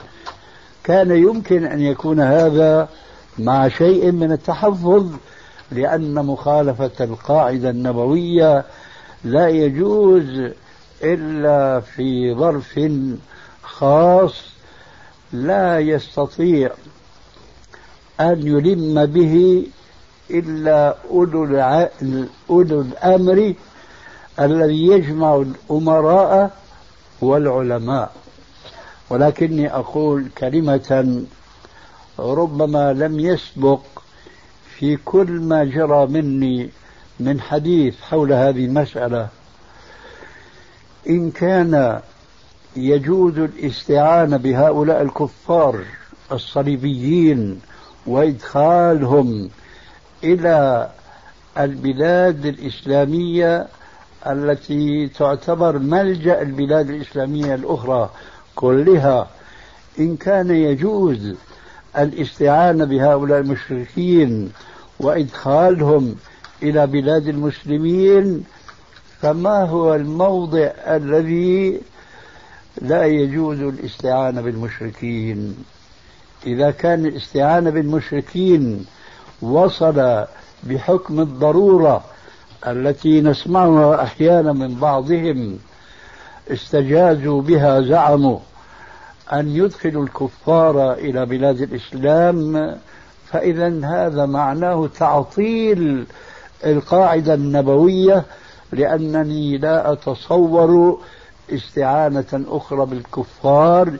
[0.84, 2.88] كان يمكن أن يكون هذا
[3.38, 5.12] مع شيء من التحفظ
[5.72, 8.64] لأن مخالفة القاعدة النبوية
[9.24, 10.52] لا يجوز
[11.02, 12.80] إلا في ظرف
[13.62, 14.57] خاص
[15.32, 16.70] لا يستطيع
[18.20, 19.66] أن يلم به
[20.30, 21.44] إلا أولو,
[22.50, 23.54] أولو الأمر
[24.40, 26.50] الذي يجمع الأمراء
[27.20, 28.12] والعلماء.
[29.10, 31.24] ولكني أقول كلمة
[32.18, 33.80] ربما لم يسبق
[34.78, 36.70] في كل ما جرى مني
[37.20, 39.28] من حديث حول هذه المسألة.
[41.08, 42.00] إن كان
[42.78, 45.80] يجوز الاستعانة بهؤلاء الكفار
[46.32, 47.60] الصليبيين
[48.06, 49.50] وإدخالهم
[50.24, 50.88] إلى
[51.58, 53.66] البلاد الإسلامية
[54.26, 58.10] التي تعتبر ملجأ البلاد الإسلامية الأخرى
[58.54, 59.28] كلها.
[59.98, 61.34] إن كان يجوز
[61.98, 64.52] الاستعانة بهؤلاء المشركين
[65.00, 66.16] وإدخالهم
[66.62, 68.44] إلى بلاد المسلمين
[69.20, 71.80] فما هو الموضع الذي
[72.80, 75.56] لا يجوز الاستعانة بالمشركين.
[76.46, 78.86] إذا كان الاستعانة بالمشركين
[79.42, 80.24] وصل
[80.62, 82.04] بحكم الضرورة
[82.66, 85.58] التي نسمعها أحيانا من بعضهم
[86.50, 88.38] استجازوا بها زعموا
[89.32, 92.76] أن يدخلوا الكفار إلى بلاد الإسلام
[93.26, 96.06] فإذا هذا معناه تعطيل
[96.66, 98.24] القاعدة النبوية
[98.72, 100.98] لأنني لا أتصور
[101.50, 103.96] استعانة أخرى بالكفار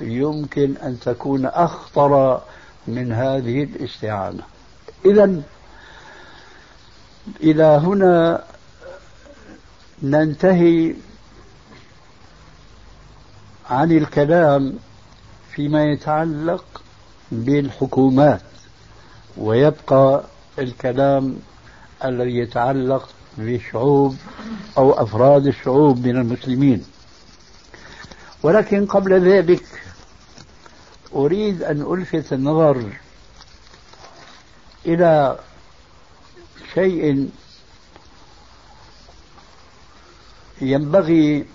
[0.00, 2.42] يمكن أن تكون أخطر
[2.86, 4.42] من هذه الاستعانة.
[5.04, 5.42] إذا
[7.42, 8.44] إلى هنا
[10.02, 10.94] ننتهي
[13.70, 14.74] عن الكلام
[15.50, 16.82] فيما يتعلق
[17.32, 18.40] بالحكومات
[19.36, 20.22] ويبقى
[20.58, 21.36] الكلام
[22.04, 23.08] الذي يتعلق
[23.46, 24.16] بشعوب
[24.78, 26.84] أو أفراد الشعوب من المسلمين.
[28.42, 29.64] ولكن قبل ذلك
[31.14, 32.84] أريد أن ألفت النظر
[34.86, 35.38] إلى
[36.74, 37.30] شيء
[40.60, 41.46] ينبغي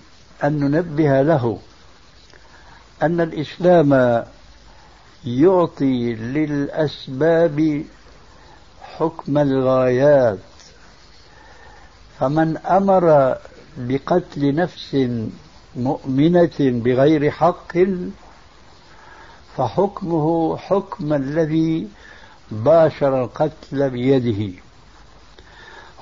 [0.44, 1.58] أن ننبه له
[3.02, 4.24] أن الإسلام
[5.24, 7.84] يعطي للأسباب
[8.82, 10.38] حكم الغايات.
[12.20, 13.36] فمن أمر
[13.78, 15.08] بقتل نفس
[15.76, 17.72] مؤمنة بغير حق
[19.56, 21.88] فحكمه حكم الذي
[22.50, 24.52] باشر القتل بيده.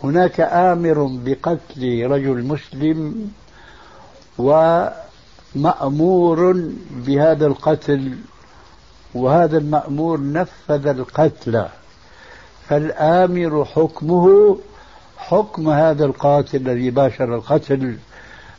[0.05, 3.31] هناك آمر بقتل رجل مسلم
[4.39, 6.53] ومأمور
[6.91, 8.19] بهذا القتل
[9.15, 11.67] وهذا المأمور نفذ القتل.
[12.69, 14.59] فالآمر حكمه
[15.29, 17.97] حكم هذا القاتل الذي باشر القتل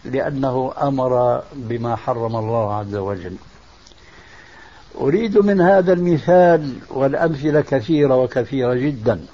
[0.06, 3.36] لأنه أمر بما حرم الله عز وجل.
[5.02, 9.26] أريد من هذا المثال والأمثلة كثيرة وكثيرة جدا.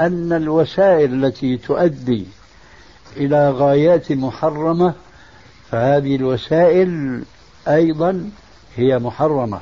[0.00, 2.26] أن الوسائل التي تؤدي
[3.16, 4.94] إلى غايات محرمة
[5.70, 7.22] فهذه الوسائل
[7.68, 8.30] أيضا
[8.76, 9.60] هي محرمة.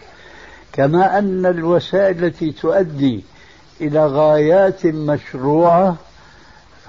[0.73, 3.25] كما أن الوسائل التي تؤدي
[3.81, 5.97] إلى غايات مشروعة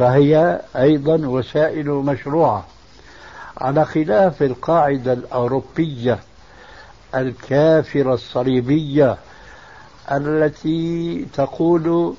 [0.02, 2.66] فهي أيضا وسائل مشروعة.
[3.58, 6.20] على خلاف القاعدة الأوروبية
[7.16, 9.18] الكافرة الصليبية
[10.12, 12.14] التي تقول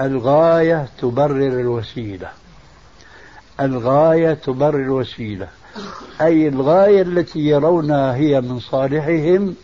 [0.00, 2.28] الغاية تبرر الوسيلة.
[3.60, 5.48] الغاية تبرر الوسيلة.
[6.20, 9.54] أي الغاية التي يرونها هي من صالحهم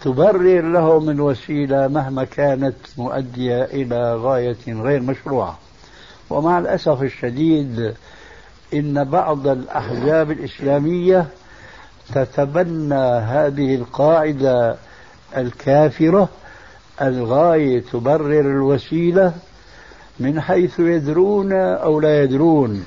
[0.00, 5.58] تبرر لهم الوسيلة مهما كانت مؤدية إلى غاية غير مشروعة.
[6.30, 7.94] ومع الأسف الشديد
[8.74, 11.26] إن بعض الأحزاب الإسلامية
[12.14, 14.76] تتبنى هذه القاعدة
[15.36, 16.28] الكافرة
[17.02, 19.34] الغاية تبرر الوسيلة
[20.20, 22.84] من حيث يدرون أو لا يدرون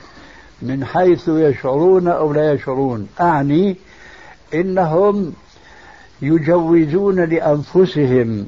[0.61, 3.07] من حيث يشعرون أو لا يشعرون.
[3.21, 3.75] أعني
[4.53, 5.33] إنهم
[6.21, 8.45] يجوزون لأنفسهم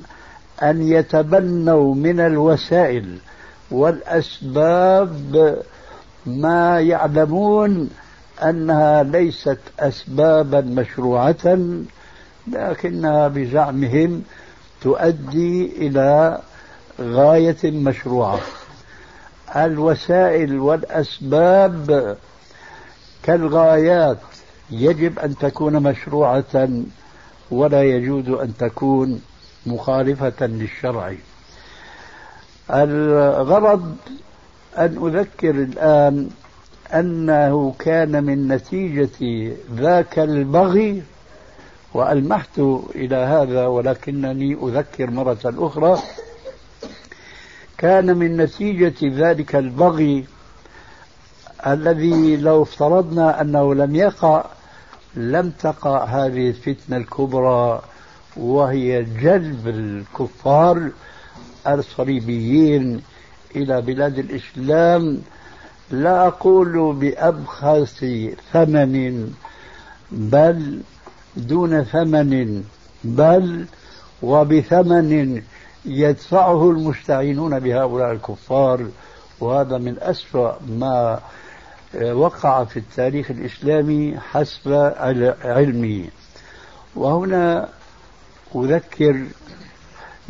[0.63, 3.17] أن يتبنوا من الوسائل
[3.71, 5.57] والأسباب
[6.25, 7.89] ما يعلمون
[8.43, 11.57] أنها ليست أسبابا مشروعة
[12.47, 14.23] لكنها بزعمهم
[14.81, 16.39] تؤدي إلى
[17.01, 18.39] غاية مشروعة.
[19.55, 22.17] الوسائل والأسباب
[23.23, 24.17] كالغايات
[24.71, 26.69] يجب أن تكون مشروعة
[27.51, 29.21] ولا يجوز أن تكون
[29.65, 31.13] مخالفة للشرع.
[32.71, 33.95] الغرض
[34.77, 36.29] أن أذكر الآن
[36.93, 41.03] أنه كان من نتيجة ذاك البغي
[41.93, 42.59] وألمحت
[42.95, 45.99] إلى هذا ولكنني أذكر مرة أخرى
[47.77, 50.25] كان من نتيجة ذلك البغي
[51.67, 54.45] الذي لو افترضنا أنه لم يقع
[55.15, 57.81] لم تقع هذه الفتنة الكبرى
[58.37, 60.89] وهي جلب الكفار
[61.67, 63.01] الصليبيين
[63.55, 65.21] إلى بلاد الإسلام
[65.91, 68.05] لا أقول بأبخس
[68.53, 69.33] ثمن
[70.11, 70.81] بل
[71.37, 72.63] دون ثمن
[73.03, 73.65] بل
[74.21, 75.41] وبثمن
[75.85, 78.87] يدفعه المستعينون بهؤلاء الكفار
[79.39, 81.19] وهذا من أسوأ ما
[82.01, 84.93] وقع في التاريخ الإسلامي حسب
[85.43, 86.09] علمي.
[86.95, 87.69] وهنا
[88.55, 89.25] أذكر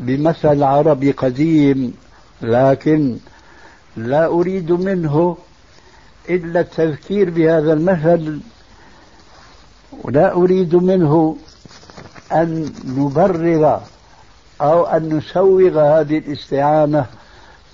[0.01, 1.93] بمثل عربي قديم
[2.41, 3.17] لكن
[3.97, 5.37] لا أريد منه
[6.29, 8.39] إلا التذكير بهذا المثل.
[10.03, 11.37] ولا أريد منه
[12.31, 13.81] أن نبرر
[14.61, 17.05] أو أن نسوغ هذه الاستعانة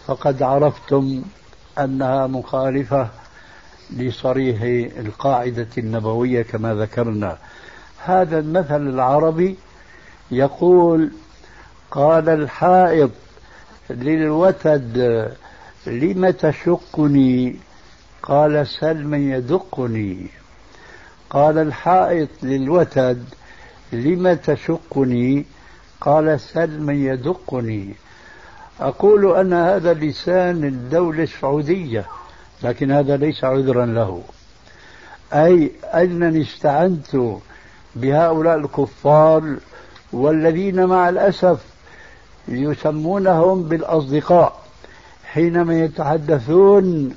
[0.05, 1.21] فقد عرفتم
[1.79, 3.07] أنها مخالفة
[3.91, 4.61] لصريح
[4.99, 7.37] القاعدة النبوية كما ذكرنا.
[8.05, 9.55] هذا المثل العربي
[10.31, 11.11] يقول
[11.91, 13.11] قال الحائط
[13.89, 14.97] للوتد
[15.87, 17.55] لم تشقني؟
[18.23, 20.27] قال سل من يدقني.
[21.29, 23.23] قال الحائط للوتد
[23.93, 25.45] لم تشقني؟
[26.01, 27.95] قال سل من يدقني.
[28.79, 32.05] أقول أن هذا لسان الدولة السعودية
[32.63, 34.21] لكن هذا ليس عذرا له.
[35.33, 37.17] أي أنني استعنت
[37.95, 39.55] بهؤلاء الكفار
[40.13, 41.76] والذين مع الأسف
[42.47, 44.59] يسمونهم بالأصدقاء.
[45.25, 47.15] حينما يتحدثون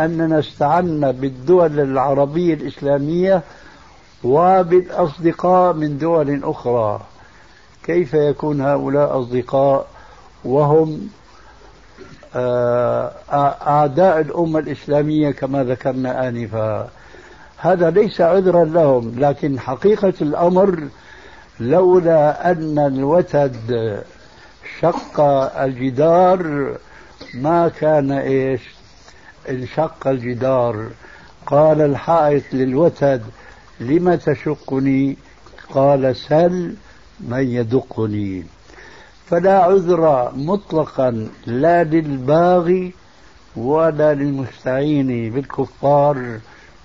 [0.00, 3.42] أننا استعنا بالدول العربية الإسلامية
[4.24, 7.00] وبالأصدقاء من دول أخرى.
[7.84, 9.86] كيف يكون هؤلاء أصدقاء؟
[10.44, 11.08] وهم
[12.36, 13.12] آه،
[13.66, 16.88] أعداء الأمة الإسلامية كما ذكرنا آنفا.
[17.58, 20.88] هذا ليس عذرا لهم لكن حقيقة الأمر
[21.60, 24.02] لولا أن الوتد
[24.80, 25.20] شق
[25.60, 26.72] الجدار
[27.34, 28.60] ما كان إيش؟
[29.48, 30.88] انشق الجدار.
[31.46, 33.22] قال الحائط للوتد
[33.80, 35.16] لم تشقني؟
[35.74, 36.74] قال سل
[37.20, 38.44] من يدقني.
[39.26, 42.92] فلا عذر مطلقا لا للباغي
[43.56, 46.38] ولا للمستعين بالكفار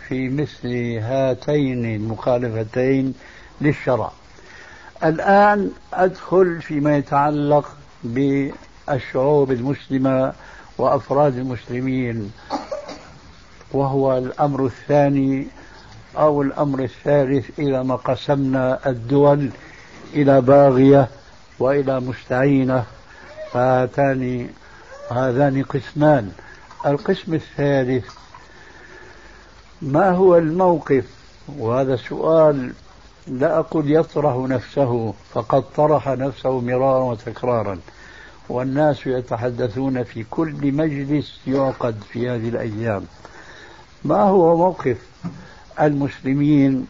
[0.07, 0.67] في مثل
[0.99, 3.13] هاتين المخالفتين
[3.61, 4.11] للشرع.
[5.03, 10.33] الآن أدخل فيما يتعلق بالشعوب المسلمة
[10.77, 12.31] وأفراد المسلمين
[13.71, 15.47] وهو الأمر الثاني
[16.17, 19.49] أو الأمر الثالث إذا ما قسمنا الدول
[20.13, 21.07] إلى باغية
[21.59, 22.83] وإلى مستعينة.
[23.51, 24.49] فهاتان
[25.11, 26.31] هذان قسمان.
[26.85, 28.05] القسم الثالث
[29.81, 31.05] ما هو الموقف؟
[31.57, 32.73] وهذا سؤال
[33.27, 37.79] لا أقول يطرح نفسه فقد طرح نفسه مرارا وتكرارا.
[38.49, 43.05] والناس يتحدثون في كل مجلس يعقد في هذه الأيام.
[44.03, 44.97] ما هو موقف
[45.81, 46.87] المسلمين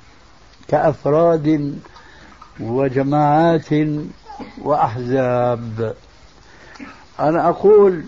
[0.67, 1.77] كأفراد
[2.59, 3.69] وجماعات
[4.61, 5.95] وأحزاب؟
[7.19, 8.03] أنا أقول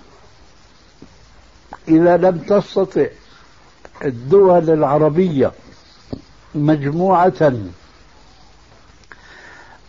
[1.87, 3.05] إذا لم تستطع
[4.05, 5.51] الدول العربية
[6.55, 7.53] مجموعة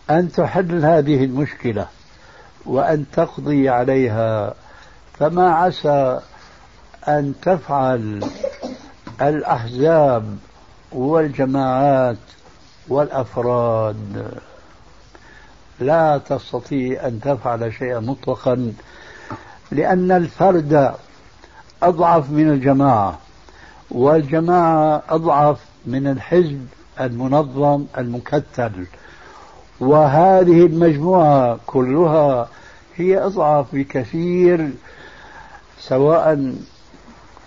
[0.09, 1.87] أن تحل هذه المشكلة
[2.65, 4.53] وأن تقضي عليها
[5.13, 6.19] فما عسى
[7.07, 8.29] أن تفعل
[9.21, 10.37] الأحزاب
[10.91, 12.17] والجماعات
[12.87, 14.31] والأفراد.
[15.79, 18.73] لا تستطيع أن تفعل شيئا مطلقا
[19.71, 20.93] لأن الفرد
[21.83, 23.19] أضعف من الجماعة
[23.91, 26.67] والجماعة أضعف من الحزب
[26.99, 28.85] المنظم المكتل.
[29.79, 32.49] وهذه المجموعة كلها
[32.95, 34.69] هي أضعف بكثير
[35.79, 36.55] سواء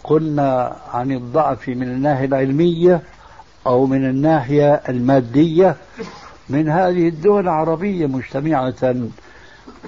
[0.04, 3.02] قلنا عن الضعف من الناحية العلمية
[3.66, 5.76] أو من الناحية المادية.
[6.48, 8.94] من هذه الدول العربية مجتمعة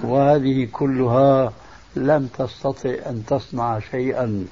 [0.03, 1.53] وهذه كلها
[1.95, 4.45] لم تستطع أن تصنع شيئا.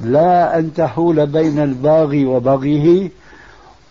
[0.00, 3.10] لا أن تحول بين الباغي وبغيه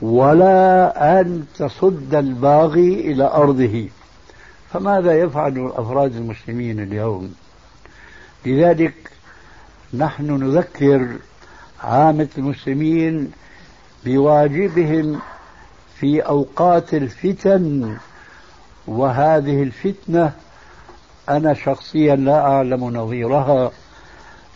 [0.02, 3.90] ولا أن تصد الباغي إلى أرضه.
[4.74, 7.34] فماذا يفعل أفراد المسلمين اليوم؟
[8.46, 8.94] لذلك
[9.94, 11.08] نحن نذكر
[11.84, 13.32] عامة المسلمين
[14.06, 15.20] بواجبهم
[15.96, 17.98] في أوقات الفتن
[18.88, 20.32] وهذه الفتنة
[21.30, 23.72] أنا شخصيا لا أعلم نظيرها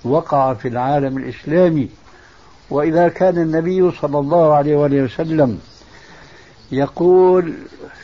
[0.04, 1.90] وقع في العالم الإسلامي.
[2.70, 5.60] وإذا كان النبي صلى الله عليه وسلم
[6.72, 7.54] يقول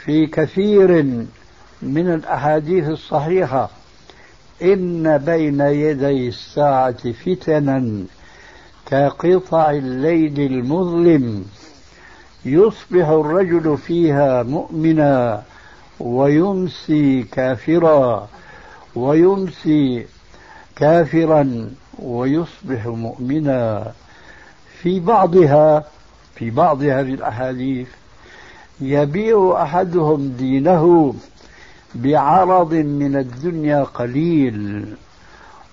[0.03, 1.03] في كثير
[1.81, 3.69] من الأحاديث الصحيحة
[4.61, 8.05] إن بين يدي الساعة فتنا
[8.85, 11.45] كقطع الليل المظلم
[12.45, 15.43] يصبح الرجل فيها مؤمنا
[15.99, 18.27] ويمسي كافرا
[18.95, 20.05] ويمسي
[20.75, 23.91] كافرا ويصبح مؤمنا.
[24.83, 25.83] في بعضها
[26.35, 27.87] في بعض هذه الأحاديث
[28.79, 31.15] يبيع أحدهم دينه
[31.95, 34.85] بعرض من الدنيا قليل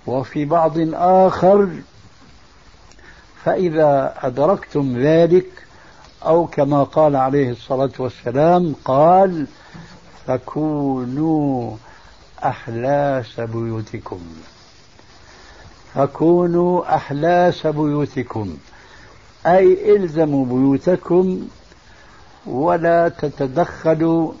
[0.07, 1.69] وفي بعض آخر
[3.43, 5.49] فإذا أدركتم ذلك
[6.25, 9.47] أو كما قال عليه الصلاة والسلام قال
[10.27, 11.75] فكونوا
[12.45, 14.19] أحلاس بيوتكم.
[15.95, 18.57] فكونوا أحلاس بيوتكم.
[19.45, 21.47] أي إلزموا بيوتكم
[22.45, 24.31] ولا تتدخلوا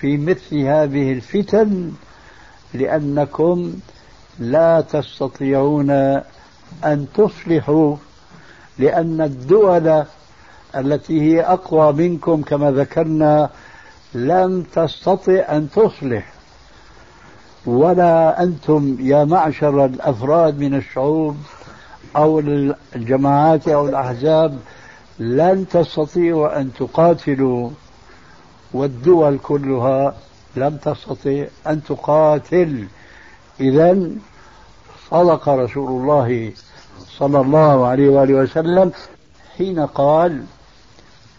[0.00, 1.92] في مثل هذه الفتن
[2.74, 3.72] لأنكم
[4.38, 5.90] لا تستطيعون
[6.84, 7.96] أن تصلحوا
[8.78, 10.04] لأن الدول
[10.76, 13.50] التي هي أقوى منكم كما ذكرنا
[14.14, 16.32] لم تستطع أن تصلح
[17.66, 21.36] ولا أنتم يا معشر الأفراد من الشعوب
[22.16, 22.38] أو
[22.96, 24.58] الجماعات أو الأحزاب
[25.18, 27.70] لن تستطيعوا أن تقاتلوا
[28.72, 30.14] والدول كلها
[30.56, 32.86] لم تستطع أن تقاتل.
[33.60, 34.10] إذا
[35.10, 36.52] صدق رسول الله
[36.98, 38.92] صلى الله عليه وآله وسلم
[39.56, 40.44] حين قال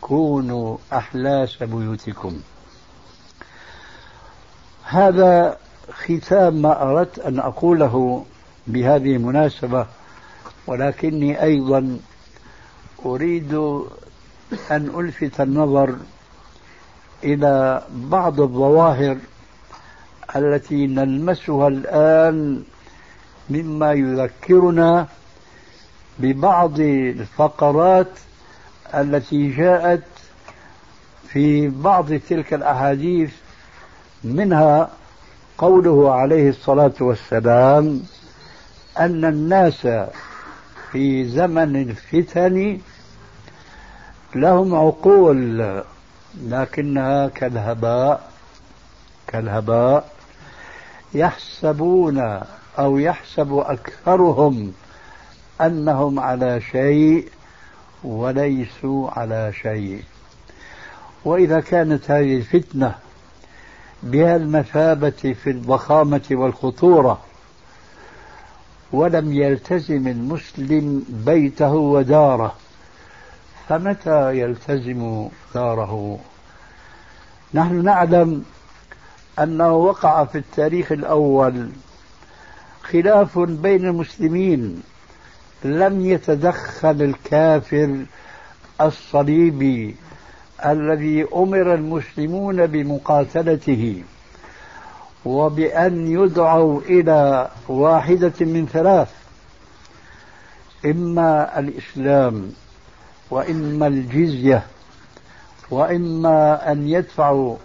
[0.01, 2.39] كونوا أحلاس بيوتكم.
[4.83, 5.57] هذا
[5.91, 8.25] ختام ما أردت أن أقوله
[8.67, 9.85] بهذه المناسبة.
[10.67, 11.99] ولكني أيضا
[13.05, 13.53] أريد
[14.71, 15.95] أن ألفت النظر
[17.23, 19.17] إلى بعض الظواهر
[20.35, 22.63] التي نلمسها الآن
[23.49, 25.07] مما يذكرنا
[26.19, 28.07] ببعض الفقرات
[28.93, 30.03] التي جاءت
[31.27, 33.31] في بعض تلك الأحاديث
[34.23, 34.89] منها
[35.57, 38.03] قوله عليه الصلاة والسلام
[38.99, 39.87] أن الناس
[40.91, 42.79] في زمن الفتن
[44.35, 45.81] لهم عقول
[46.43, 48.29] لكنها كالهباء
[49.27, 50.09] كالهباء
[51.13, 52.39] يحسبون
[52.79, 54.73] أو يحسب أكثرهم
[55.61, 57.27] أنهم على شيء
[58.03, 60.03] وليسوا على شيء.
[61.25, 62.95] وإذا كانت هذه الفتنة
[64.03, 67.21] بها المثابة في الضخامة والخطورة
[68.93, 72.55] ولم يلتزم المسلم بيته وداره.
[73.69, 76.19] فمتى يلتزم داره؟
[77.53, 78.43] نحن نعلم
[79.39, 81.69] أنه وقع في التاريخ الأول
[82.83, 84.83] خلاف بين المسلمين.
[85.63, 88.05] لم يتدخل الكافر
[88.81, 89.95] الصليبي
[90.65, 94.03] الذي أمر المسلمون بمقاتلته.
[95.25, 99.11] وبأن يدعوا إلى واحدة من ثلاث
[100.85, 102.51] إما الإسلام
[103.31, 104.63] وإما الجزية
[105.71, 107.55] وإما أن يدفعوا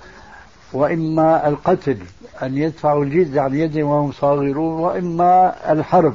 [0.72, 1.98] وإما القتل
[2.42, 6.14] أن يدفعوا الجزية عن يدهم وهم صاغرون وإما الحرب.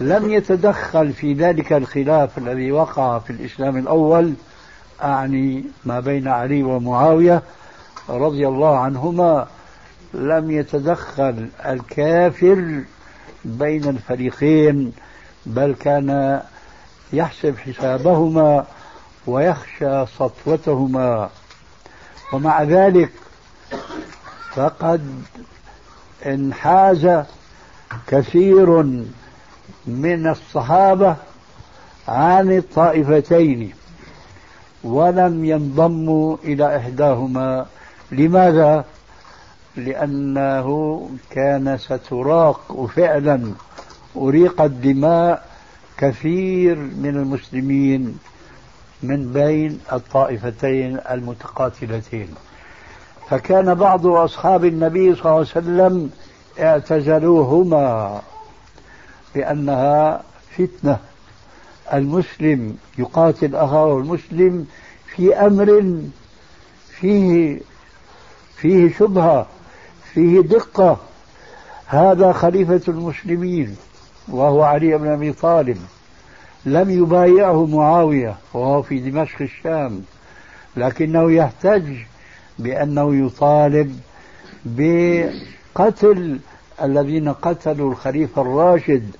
[0.00, 4.34] لم يتدخل في ذلك الخلاف الذي وقع في الإسلام الأول
[5.02, 7.42] أعني ما بين علي ومعاوية
[8.08, 9.46] رضي الله عنهما
[10.14, 12.82] لم يتدخل الكافر
[13.44, 14.92] بين الفريقين
[15.46, 16.40] بل كان
[17.12, 18.66] يحسب حسابهما
[19.26, 21.30] ويخشى سطوتهما
[22.32, 23.12] ومع ذلك
[24.54, 25.22] فقد
[26.26, 27.24] انحاز
[28.06, 28.82] كثير
[29.86, 31.16] من الصحابة
[32.08, 33.72] عن الطائفتين
[34.84, 37.66] ولم ينضموا إلى إحداهما
[38.12, 38.84] لماذا؟
[39.78, 43.52] لأنه كان ستراق وفعلا
[44.16, 45.48] أريقت دماء
[45.98, 48.18] كثير من المسلمين
[49.02, 52.28] من بين الطائفتين المتقاتلتين.
[53.30, 56.10] فكان بعض أصحاب النبي صلى الله عليه وسلم
[56.60, 58.20] اعتزلوهما
[59.34, 60.22] لأنها
[60.58, 60.98] فتنة.
[61.92, 64.66] المسلم يقاتل أخاه المسلم
[65.06, 65.94] في أمر
[67.00, 67.60] فيه
[68.56, 69.46] فيه شبهة.
[70.18, 70.96] فيه دقة.
[71.86, 73.76] هذا خليفة المسلمين
[74.28, 75.78] وهو علي بن أبي طالب.
[76.66, 80.02] لم يبايعه معاوية وهو في دمشق الشام.
[80.76, 81.96] لكنه يحتج
[82.58, 84.00] بأنه يطالب
[84.64, 86.38] بقتل
[86.82, 89.10] الذين قتلوا الخليفة الراشد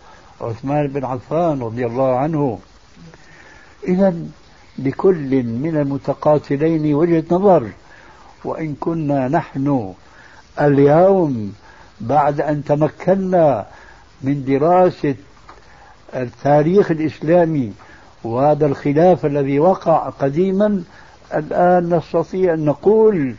[0.40, 2.58] عثمان بن عفان رضي الله عنه.
[3.88, 4.14] إذا
[4.78, 7.68] لكل من المتقاتلين وجهة نظر
[8.44, 9.94] وإن كنا نحن
[10.60, 11.52] اليوم
[12.00, 13.66] بعد أن تمكنا
[14.22, 15.14] من دراسة
[16.14, 17.72] التاريخ الإسلامي
[18.24, 20.82] وهذا الخلاف الذي وقع قديما
[21.34, 23.34] الآن نستطيع أن نقول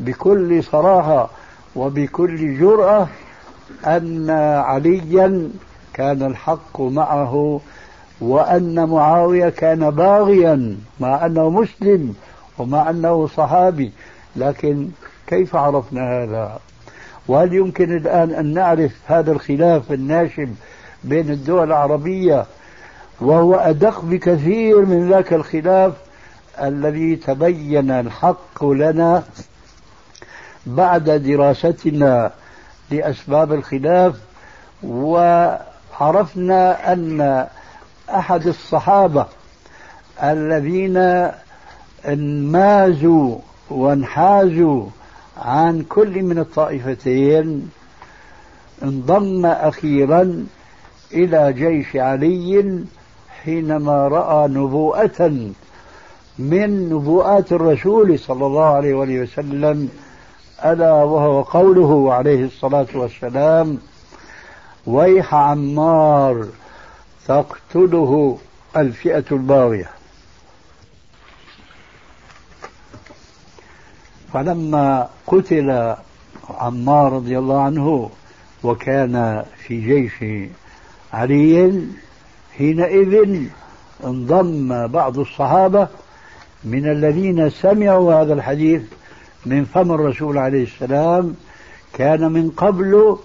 [0.00, 1.30] بكل صراحة
[1.76, 3.08] وبكل جرأة
[3.86, 4.30] أن
[4.64, 5.50] عليا
[5.94, 7.60] كان الحق معه
[8.20, 12.14] وأن معاوية كان باغيا مع أنه مسلم
[12.58, 13.92] ومع أنه صحابي
[14.36, 14.88] لكن
[15.30, 16.58] كيف عرفنا هذا؟
[17.28, 20.54] وهل يمكن الآن أن نعرف هذا الخلاف الناشب
[21.04, 22.46] بين الدول العربية
[23.20, 25.92] وهو أدق بكثير من ذاك الخلاف
[26.62, 29.22] الذي تبين الحق لنا
[30.66, 32.30] بعد دراستنا
[32.90, 34.16] لأسباب الخلاف؟
[34.82, 36.62] وعرفنا
[36.92, 37.46] أن
[38.10, 39.26] أحد الصحابة
[40.22, 41.30] الذين
[42.08, 43.38] انمازوا
[43.70, 44.86] وانحازوا
[45.40, 47.70] عن كل من الطائفتين
[48.82, 50.46] انضم أخيرا
[51.12, 52.84] إلى جيش علي
[53.44, 55.30] حينما رأى نبوءة
[56.38, 59.88] من نبوءات الرسول صلى الله عليه وسلم
[60.64, 63.78] ألا وهو قوله عليه الصلاة والسلام
[64.86, 66.46] ويح عمار
[67.28, 68.38] تقتله
[68.76, 69.90] الفئة الباغية.
[74.32, 75.94] فلما قتل
[76.50, 78.10] عمار رضي الله عنه
[78.62, 80.48] وكان في جيش
[81.12, 81.82] علي
[82.58, 83.40] حينئذ
[84.04, 85.88] انضم بعض الصحابة
[86.64, 88.82] من الذين سمعوا هذا الحديث
[89.46, 91.34] من فم الرسول عليه السلام
[91.92, 93.16] كان من قبل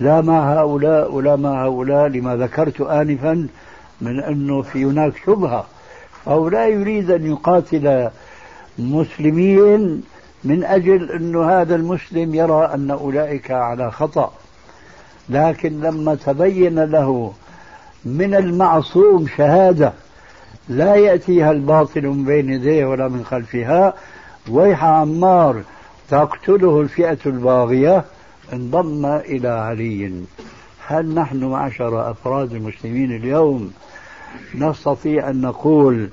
[0.00, 3.48] لا مع هؤلاء ولا مع هؤلاء لما ذكرت آنفا
[4.00, 5.66] من أنه في هناك شبهة
[6.26, 8.10] أو لا يريد أن يقاتل
[8.78, 10.02] مسلمين
[10.44, 14.32] من أجل أن هذا المسلم يرى أن أولئك على خطأ.
[15.28, 17.32] لكن لما تبين له
[18.04, 19.92] من المعصوم شهادة
[20.68, 23.94] لا يأتيها الباطل من بين يديه ولا من خلفها
[24.48, 25.62] ويح عمار
[26.10, 28.04] تقتله الفئة الباغية
[28.52, 30.12] انضم إلى علي.
[30.86, 33.72] هل نحن معشر أفراد المسلمين اليوم
[34.54, 36.08] نستطيع أن نقول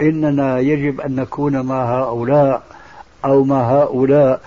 [0.00, 2.62] إننا يجب أن نكون مع هؤلاء؟
[3.26, 4.40] أو مع هؤلاء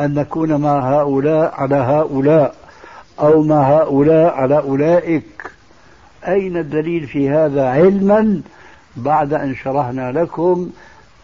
[0.00, 2.54] أن نكون مع هؤلاء على هؤلاء
[3.20, 5.50] أو مع هؤلاء على أولئك.
[6.28, 8.40] أين الدليل في هذا علما؟
[8.96, 10.70] بعد أن شرحنا لكم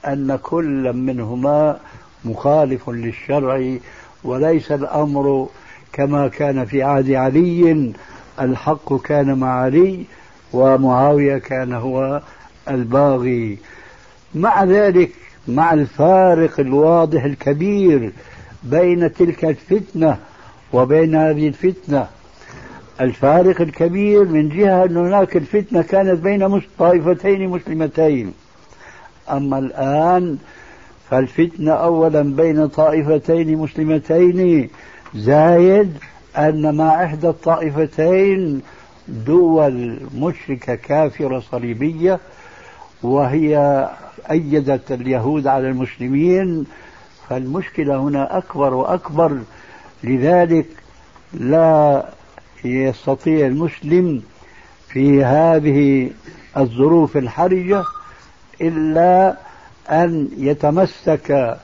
[0.07, 1.77] أن كل منهما
[2.25, 3.77] مخالف للشرع
[4.25, 5.49] وليس الأمر
[5.93, 7.93] كما كان في عهد علي.
[8.41, 10.05] الحق كان مع علي
[10.53, 12.21] ومعاوية كان هو
[12.69, 13.59] الباغي.
[14.35, 15.13] مع ذلك
[15.49, 18.13] مع الفارق الواضح الكبير
[18.63, 20.17] بين تلك الفتنة
[20.73, 22.07] وبين هذه الفتنة.
[23.01, 28.33] الفارق الكبير من جهة أن هناك الفتنة كانت بين طائفتين مسلمتين.
[29.31, 30.39] أما الآن
[31.11, 34.71] فالفتنة أولا بين طائفتين مسلمتين.
[35.15, 35.99] زايد
[36.39, 38.63] أن مع إحدى الطائفتين
[39.09, 42.21] دول مشركة كافرة صليبية
[43.03, 43.89] وهي
[44.31, 46.67] أيدت اليهود على المسلمين
[47.29, 49.39] فالمشكلة هنا أكبر وأكبر.
[50.05, 50.67] لذلك
[51.33, 52.09] لا
[52.65, 54.23] يستطيع المسلم
[54.89, 56.11] في هذه
[56.57, 57.85] الظروف الحرجة
[58.61, 59.37] إلا
[59.91, 61.59] أن يتمسك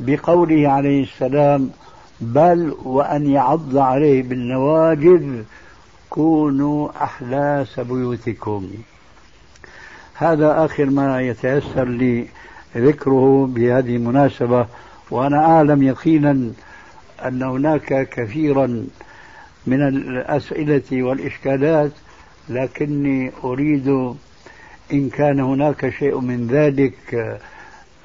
[0.00, 1.70] بقوله عليه السلام
[2.20, 5.42] بل وأن يعض عليه بالنواجذ
[6.10, 8.70] كونوا أحلاس بيوتكم.
[10.20, 12.26] هذا آخر ما يتيسر لي
[12.76, 14.66] ذكره بهذه المناسبة
[15.10, 16.52] وأنا أعلم يقينا
[17.26, 18.86] أن هناك كثيرا
[19.66, 21.90] من الأسئلة والإشكالات
[22.48, 23.88] لكني أريد
[24.92, 27.40] إن كان هناك شيء من ذلك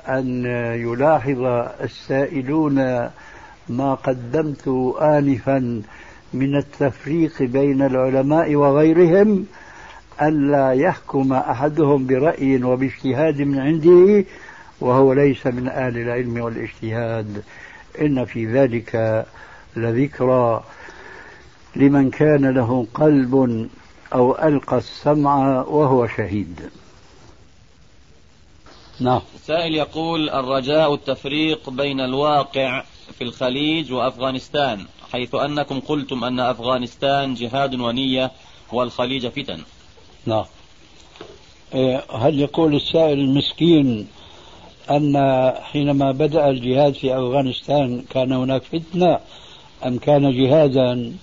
[0.07, 0.45] أن
[0.75, 1.41] يلاحظ
[1.81, 2.75] السائلون
[3.69, 5.81] ما قدمت آنفا
[6.33, 9.45] من التفريق بين العلماء وغيرهم.
[10.21, 14.25] ألا يحكم أحدهم برأي وباجتهاد من عنده
[14.81, 17.43] وهو ليس من أهل العلم والاجتهاد.
[18.01, 19.25] إن في ذلك
[19.75, 20.63] لذكرى
[21.75, 23.69] لمن كان له قلب
[24.13, 26.69] أو ألقى السمع وهو شهيد.
[28.99, 29.21] نعم.
[29.35, 32.83] السائل يقول الرجاء التفريق بين الواقع
[33.17, 38.31] في الخليج وأفغانستان حيث أنكم قلتم أن أفغانستان جهاد ونية
[38.71, 39.59] والخليج فتن.
[40.25, 40.45] نعم.
[41.73, 44.07] إيه، هل يقول السائل المسكين
[44.91, 45.15] أن
[45.61, 49.19] حينما بدأ الجهاد في أفغانستان كان هناك فتنة
[49.85, 51.13] أم كان جهادا؟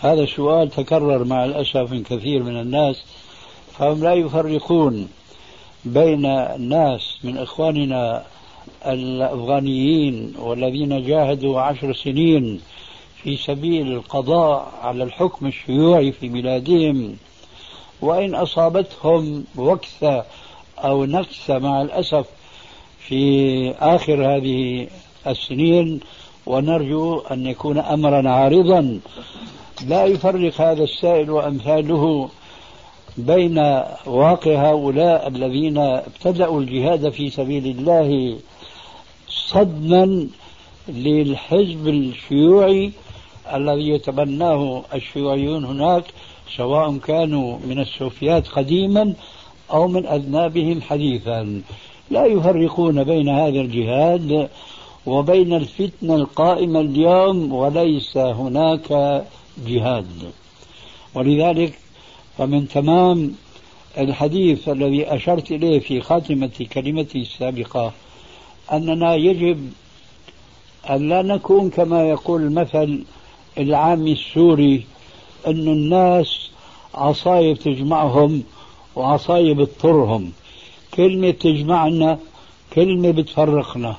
[0.00, 3.04] هذا السؤال تكرر مع الأسف من كثير من الناس
[3.78, 5.08] فهم لا يفرقون
[5.84, 8.24] بين الناس من إخواننا
[8.86, 12.60] الأفغانيين والذين جاهدوا عشر سنين
[13.22, 17.16] في سبيل القضاء على الحكم الشيوعي في بلادهم.
[18.02, 20.24] وإن أصابتهم وكسة
[20.78, 22.26] أو نكسة مع الأسف
[22.98, 24.88] في آخر هذه
[25.26, 26.00] السنين
[26.46, 29.00] ونرجو أن يكون أمرا عارضا.
[29.86, 32.28] لا يفرق هذا السائل وأمثاله
[33.16, 33.58] بين
[34.06, 38.38] واقع هؤلاء الذين ابتدأوا الجهاد في سبيل الله
[39.28, 40.28] صدما
[40.88, 42.92] للحزب الشيوعي
[43.54, 46.04] الذي يتبناه الشيوعيون هناك.
[46.56, 49.14] سواء كانوا من السوفيات قديما
[49.70, 51.62] أو من أذنابهم حديثا.
[52.10, 54.48] لا يفرقون بين هذا الجهاد
[55.06, 59.22] وبين الفتنة القائمة اليوم وليس هناك
[59.66, 60.32] جهاد.
[61.14, 61.78] ولذلك
[62.38, 63.34] فمن تمام
[63.98, 67.92] الحديث الذي أشرت إليه في خاتمة كلمتي السابقة
[68.72, 69.72] أننا يجب
[70.90, 73.04] أن لا نكون كما يقول المثل
[73.58, 74.86] العامي السوري
[75.46, 76.50] أن الناس
[76.94, 78.42] عصايب تجمعهم
[78.96, 80.32] وعصايب تضطرهم.
[80.94, 82.18] كلمة تجمعنا
[82.72, 83.96] كلمة بتفرقنا.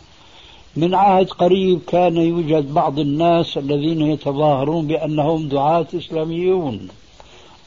[0.76, 6.88] من عهد قريب كان يوجد بعض الناس الذين يتظاهرون بأنهم دعاة إسلاميون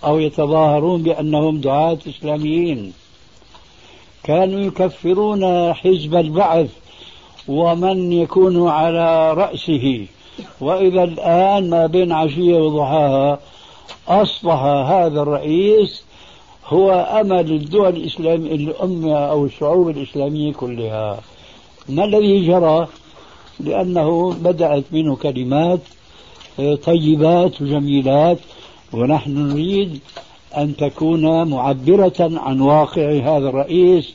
[0.04, 2.92] أو يتظاهرون بأنهم دعاة إسلاميين.
[4.24, 6.70] كانوا يكفرون حزب البعث
[7.48, 10.06] ومن يكون على رأسه.
[10.60, 13.38] وإذا الآن ما بين عشية وضحاها
[14.08, 16.02] أصبح هذا الرئيس
[16.66, 21.20] هو أمل الدول الإسلامية الأمة أو الشعوب الإسلامية كلها.
[21.88, 22.88] ما الذي جرى؟
[23.60, 25.80] لأنه بدأت منه كلمات
[26.84, 28.38] طيبات وجميلات
[28.92, 30.00] ونحن نريد
[30.56, 34.14] أن تكون معبرة عن واقع هذا الرئيس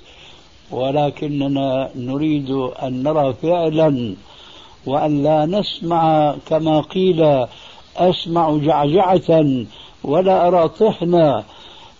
[0.72, 2.52] ولكننا نريد
[2.84, 4.16] أن نرى فعلا
[4.86, 7.46] وأن لا نسمع كما قيل
[7.98, 9.46] أسمع جعجعة
[10.04, 11.44] ولا أرى طحنا.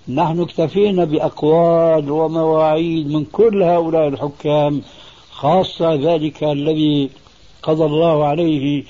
[0.08, 4.82] نحن اكتفينا بأقوال ومواعيد من كل هؤلاء الحكام
[5.32, 7.10] خاصة ذلك الذي
[7.64, 8.84] قضى الله عليه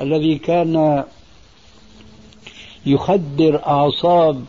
[0.00, 1.04] الذي كان
[2.86, 4.44] يخدر أعصاب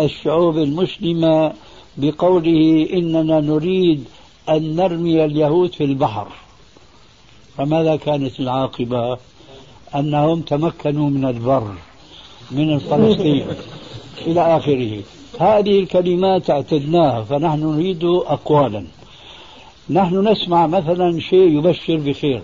[0.00, 1.52] الشعوب المسلمة
[1.96, 4.04] بقوله إننا نريد
[4.48, 6.28] أن نرمي اليهود في البحر.
[7.56, 9.18] فماذا كانت العاقبة؟
[9.94, 11.74] أنهم تمكنوا من البر
[12.50, 13.46] من فلسطين
[14.26, 15.02] إلى آخره.
[15.40, 18.84] هذه الكلمات اعتدناها فنحن نريد أقوالا.
[19.90, 22.42] نحن نسمع مثلا شيء يبشر بخير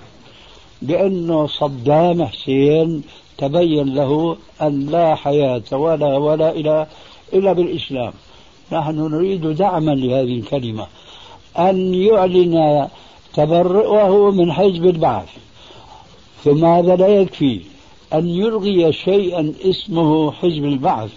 [0.82, 3.02] بأنه صدام حسين
[3.38, 6.86] تبين له أن لا حياة ولا ولا إلى
[7.32, 8.12] إلا بالإسلام.
[8.72, 10.86] نحن نريد دعما لهذه الكلمة
[11.58, 12.88] أن يعلن
[13.34, 15.28] تبرؤه من حزب البعث.
[16.44, 17.60] ثم هذا لا يكفي
[18.14, 21.10] أن يلغي شيئا اسمه حزب البعث.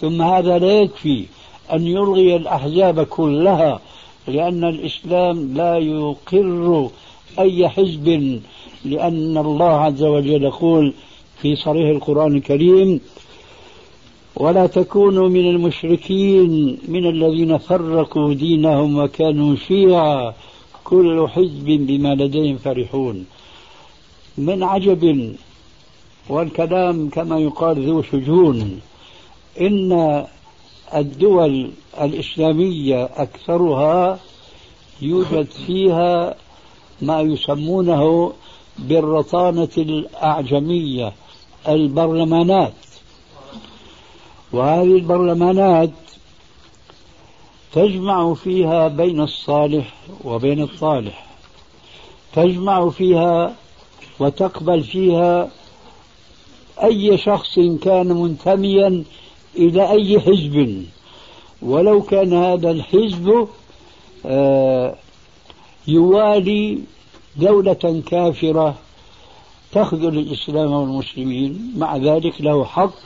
[0.00, 1.24] ثم هذا لا يكفي
[1.72, 3.80] أن يلغي الأحزاب كلها
[4.28, 6.90] لأن الإسلام لا يقر
[7.38, 8.40] أي حزب
[8.84, 10.94] لأن الله عز وجل يقول
[11.42, 13.00] في صريح القرآن الكريم
[14.36, 20.34] ولا تكونوا من المشركين من الذين فرقوا دينهم وكانوا شيعا
[20.84, 23.24] كل حزب بما لديهم فرحون.
[24.38, 25.34] من عجب
[26.28, 28.80] والكلام كما يقال ذو شجون.
[29.60, 30.24] إن
[30.94, 31.70] الدول
[32.00, 34.18] الإسلامية أكثرها
[35.02, 36.34] يوجد فيها
[37.02, 38.32] ما يسمونه
[38.78, 41.12] بالرطانة الأعجمية
[41.68, 42.72] البرلمانات.
[44.52, 45.90] وهذه البرلمانات
[47.72, 51.26] تجمع فيها بين الصالح وبين الطالح
[52.32, 53.54] تجمع فيها
[54.18, 55.50] وتقبل فيها
[56.84, 59.04] أي شخص كان منتميا
[59.56, 60.84] إلى أي حزب.
[61.62, 63.48] ولو كان هذا الحزب
[64.26, 64.94] آه،
[65.88, 66.78] يوالي
[67.36, 68.74] دولة كافرة
[69.72, 71.72] تخذل الإسلام والمسلمين.
[71.76, 72.98] مع ذلك له حق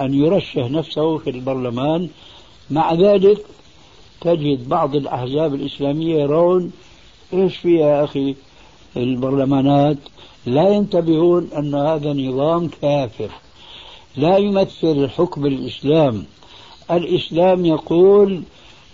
[0.00, 2.08] أن يرشح نفسه في البرلمان.
[2.70, 3.44] مع ذلك
[4.20, 6.72] تجد بعض الأحزاب الإسلامية يرون
[7.32, 8.34] إيش في يا أخي؟
[8.96, 9.96] البرلمانات
[10.46, 13.30] لا ينتبهون أن هذا نظام كافر.
[14.16, 16.24] لا يمثل الحكم الإسلام.
[16.90, 18.42] الإسلام يقول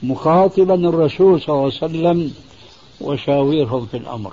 [0.03, 2.34] مخاطبا الرسول صلى الله عليه وسلم
[3.00, 4.32] وشاورهم في الأمر.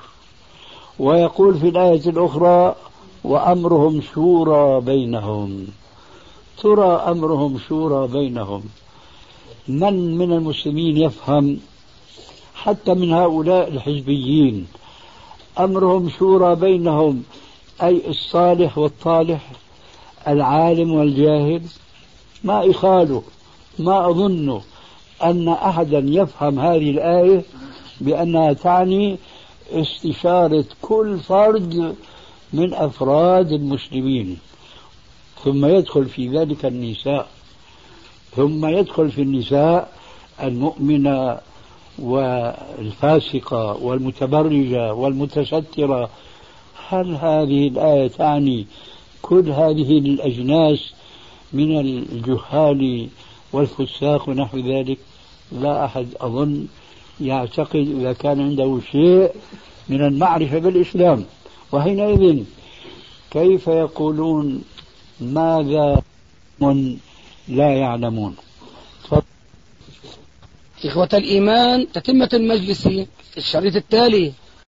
[0.99, 2.75] ويقول في الآية الأخرى
[3.23, 5.67] وأمرهم شورى بينهم.
[6.63, 8.63] ترى أمرهم شورى بينهم.
[9.67, 11.59] من من المسلمين يفهم؟
[12.55, 14.67] حتى من هؤلاء الحزبيين.
[15.59, 17.23] أمرهم شورى بينهم
[17.83, 19.51] أي الصالح والطالح
[20.27, 21.61] العالم والجاهل.
[22.43, 23.23] ما إخاله
[23.79, 24.61] ما أظن
[25.23, 27.41] أن أحدا يفهم هذه الآية
[28.01, 29.17] بأنها تعني
[29.71, 31.95] استشارة كل فرد
[32.53, 34.37] من أفراد المسلمين.
[35.43, 37.27] ثم يدخل في ذلك النساء
[38.35, 39.91] ثم يدخل في النساء
[40.43, 41.37] المؤمنة
[42.01, 46.09] والفاسقة والمتبرجة والمتسترة
[46.89, 48.67] هل هذه الآية تعني
[49.21, 50.93] كل هذه الأجناس
[51.53, 53.07] من الجهال
[53.53, 54.97] والفساق ونحو ذلك؟
[55.51, 56.67] لا أحد أظن
[57.21, 59.31] يعتقد إذا كان عنده شيء
[59.89, 61.25] من المعرفة بالإسلام.
[61.71, 62.43] وحينئذ
[63.31, 64.63] كيف يقولون
[65.21, 66.01] ماذا
[66.59, 66.97] من
[67.47, 68.35] لا يعلمون؟
[70.85, 72.89] إخوة الإيمان تتمة المجلس
[73.37, 74.33] الشريط التالي.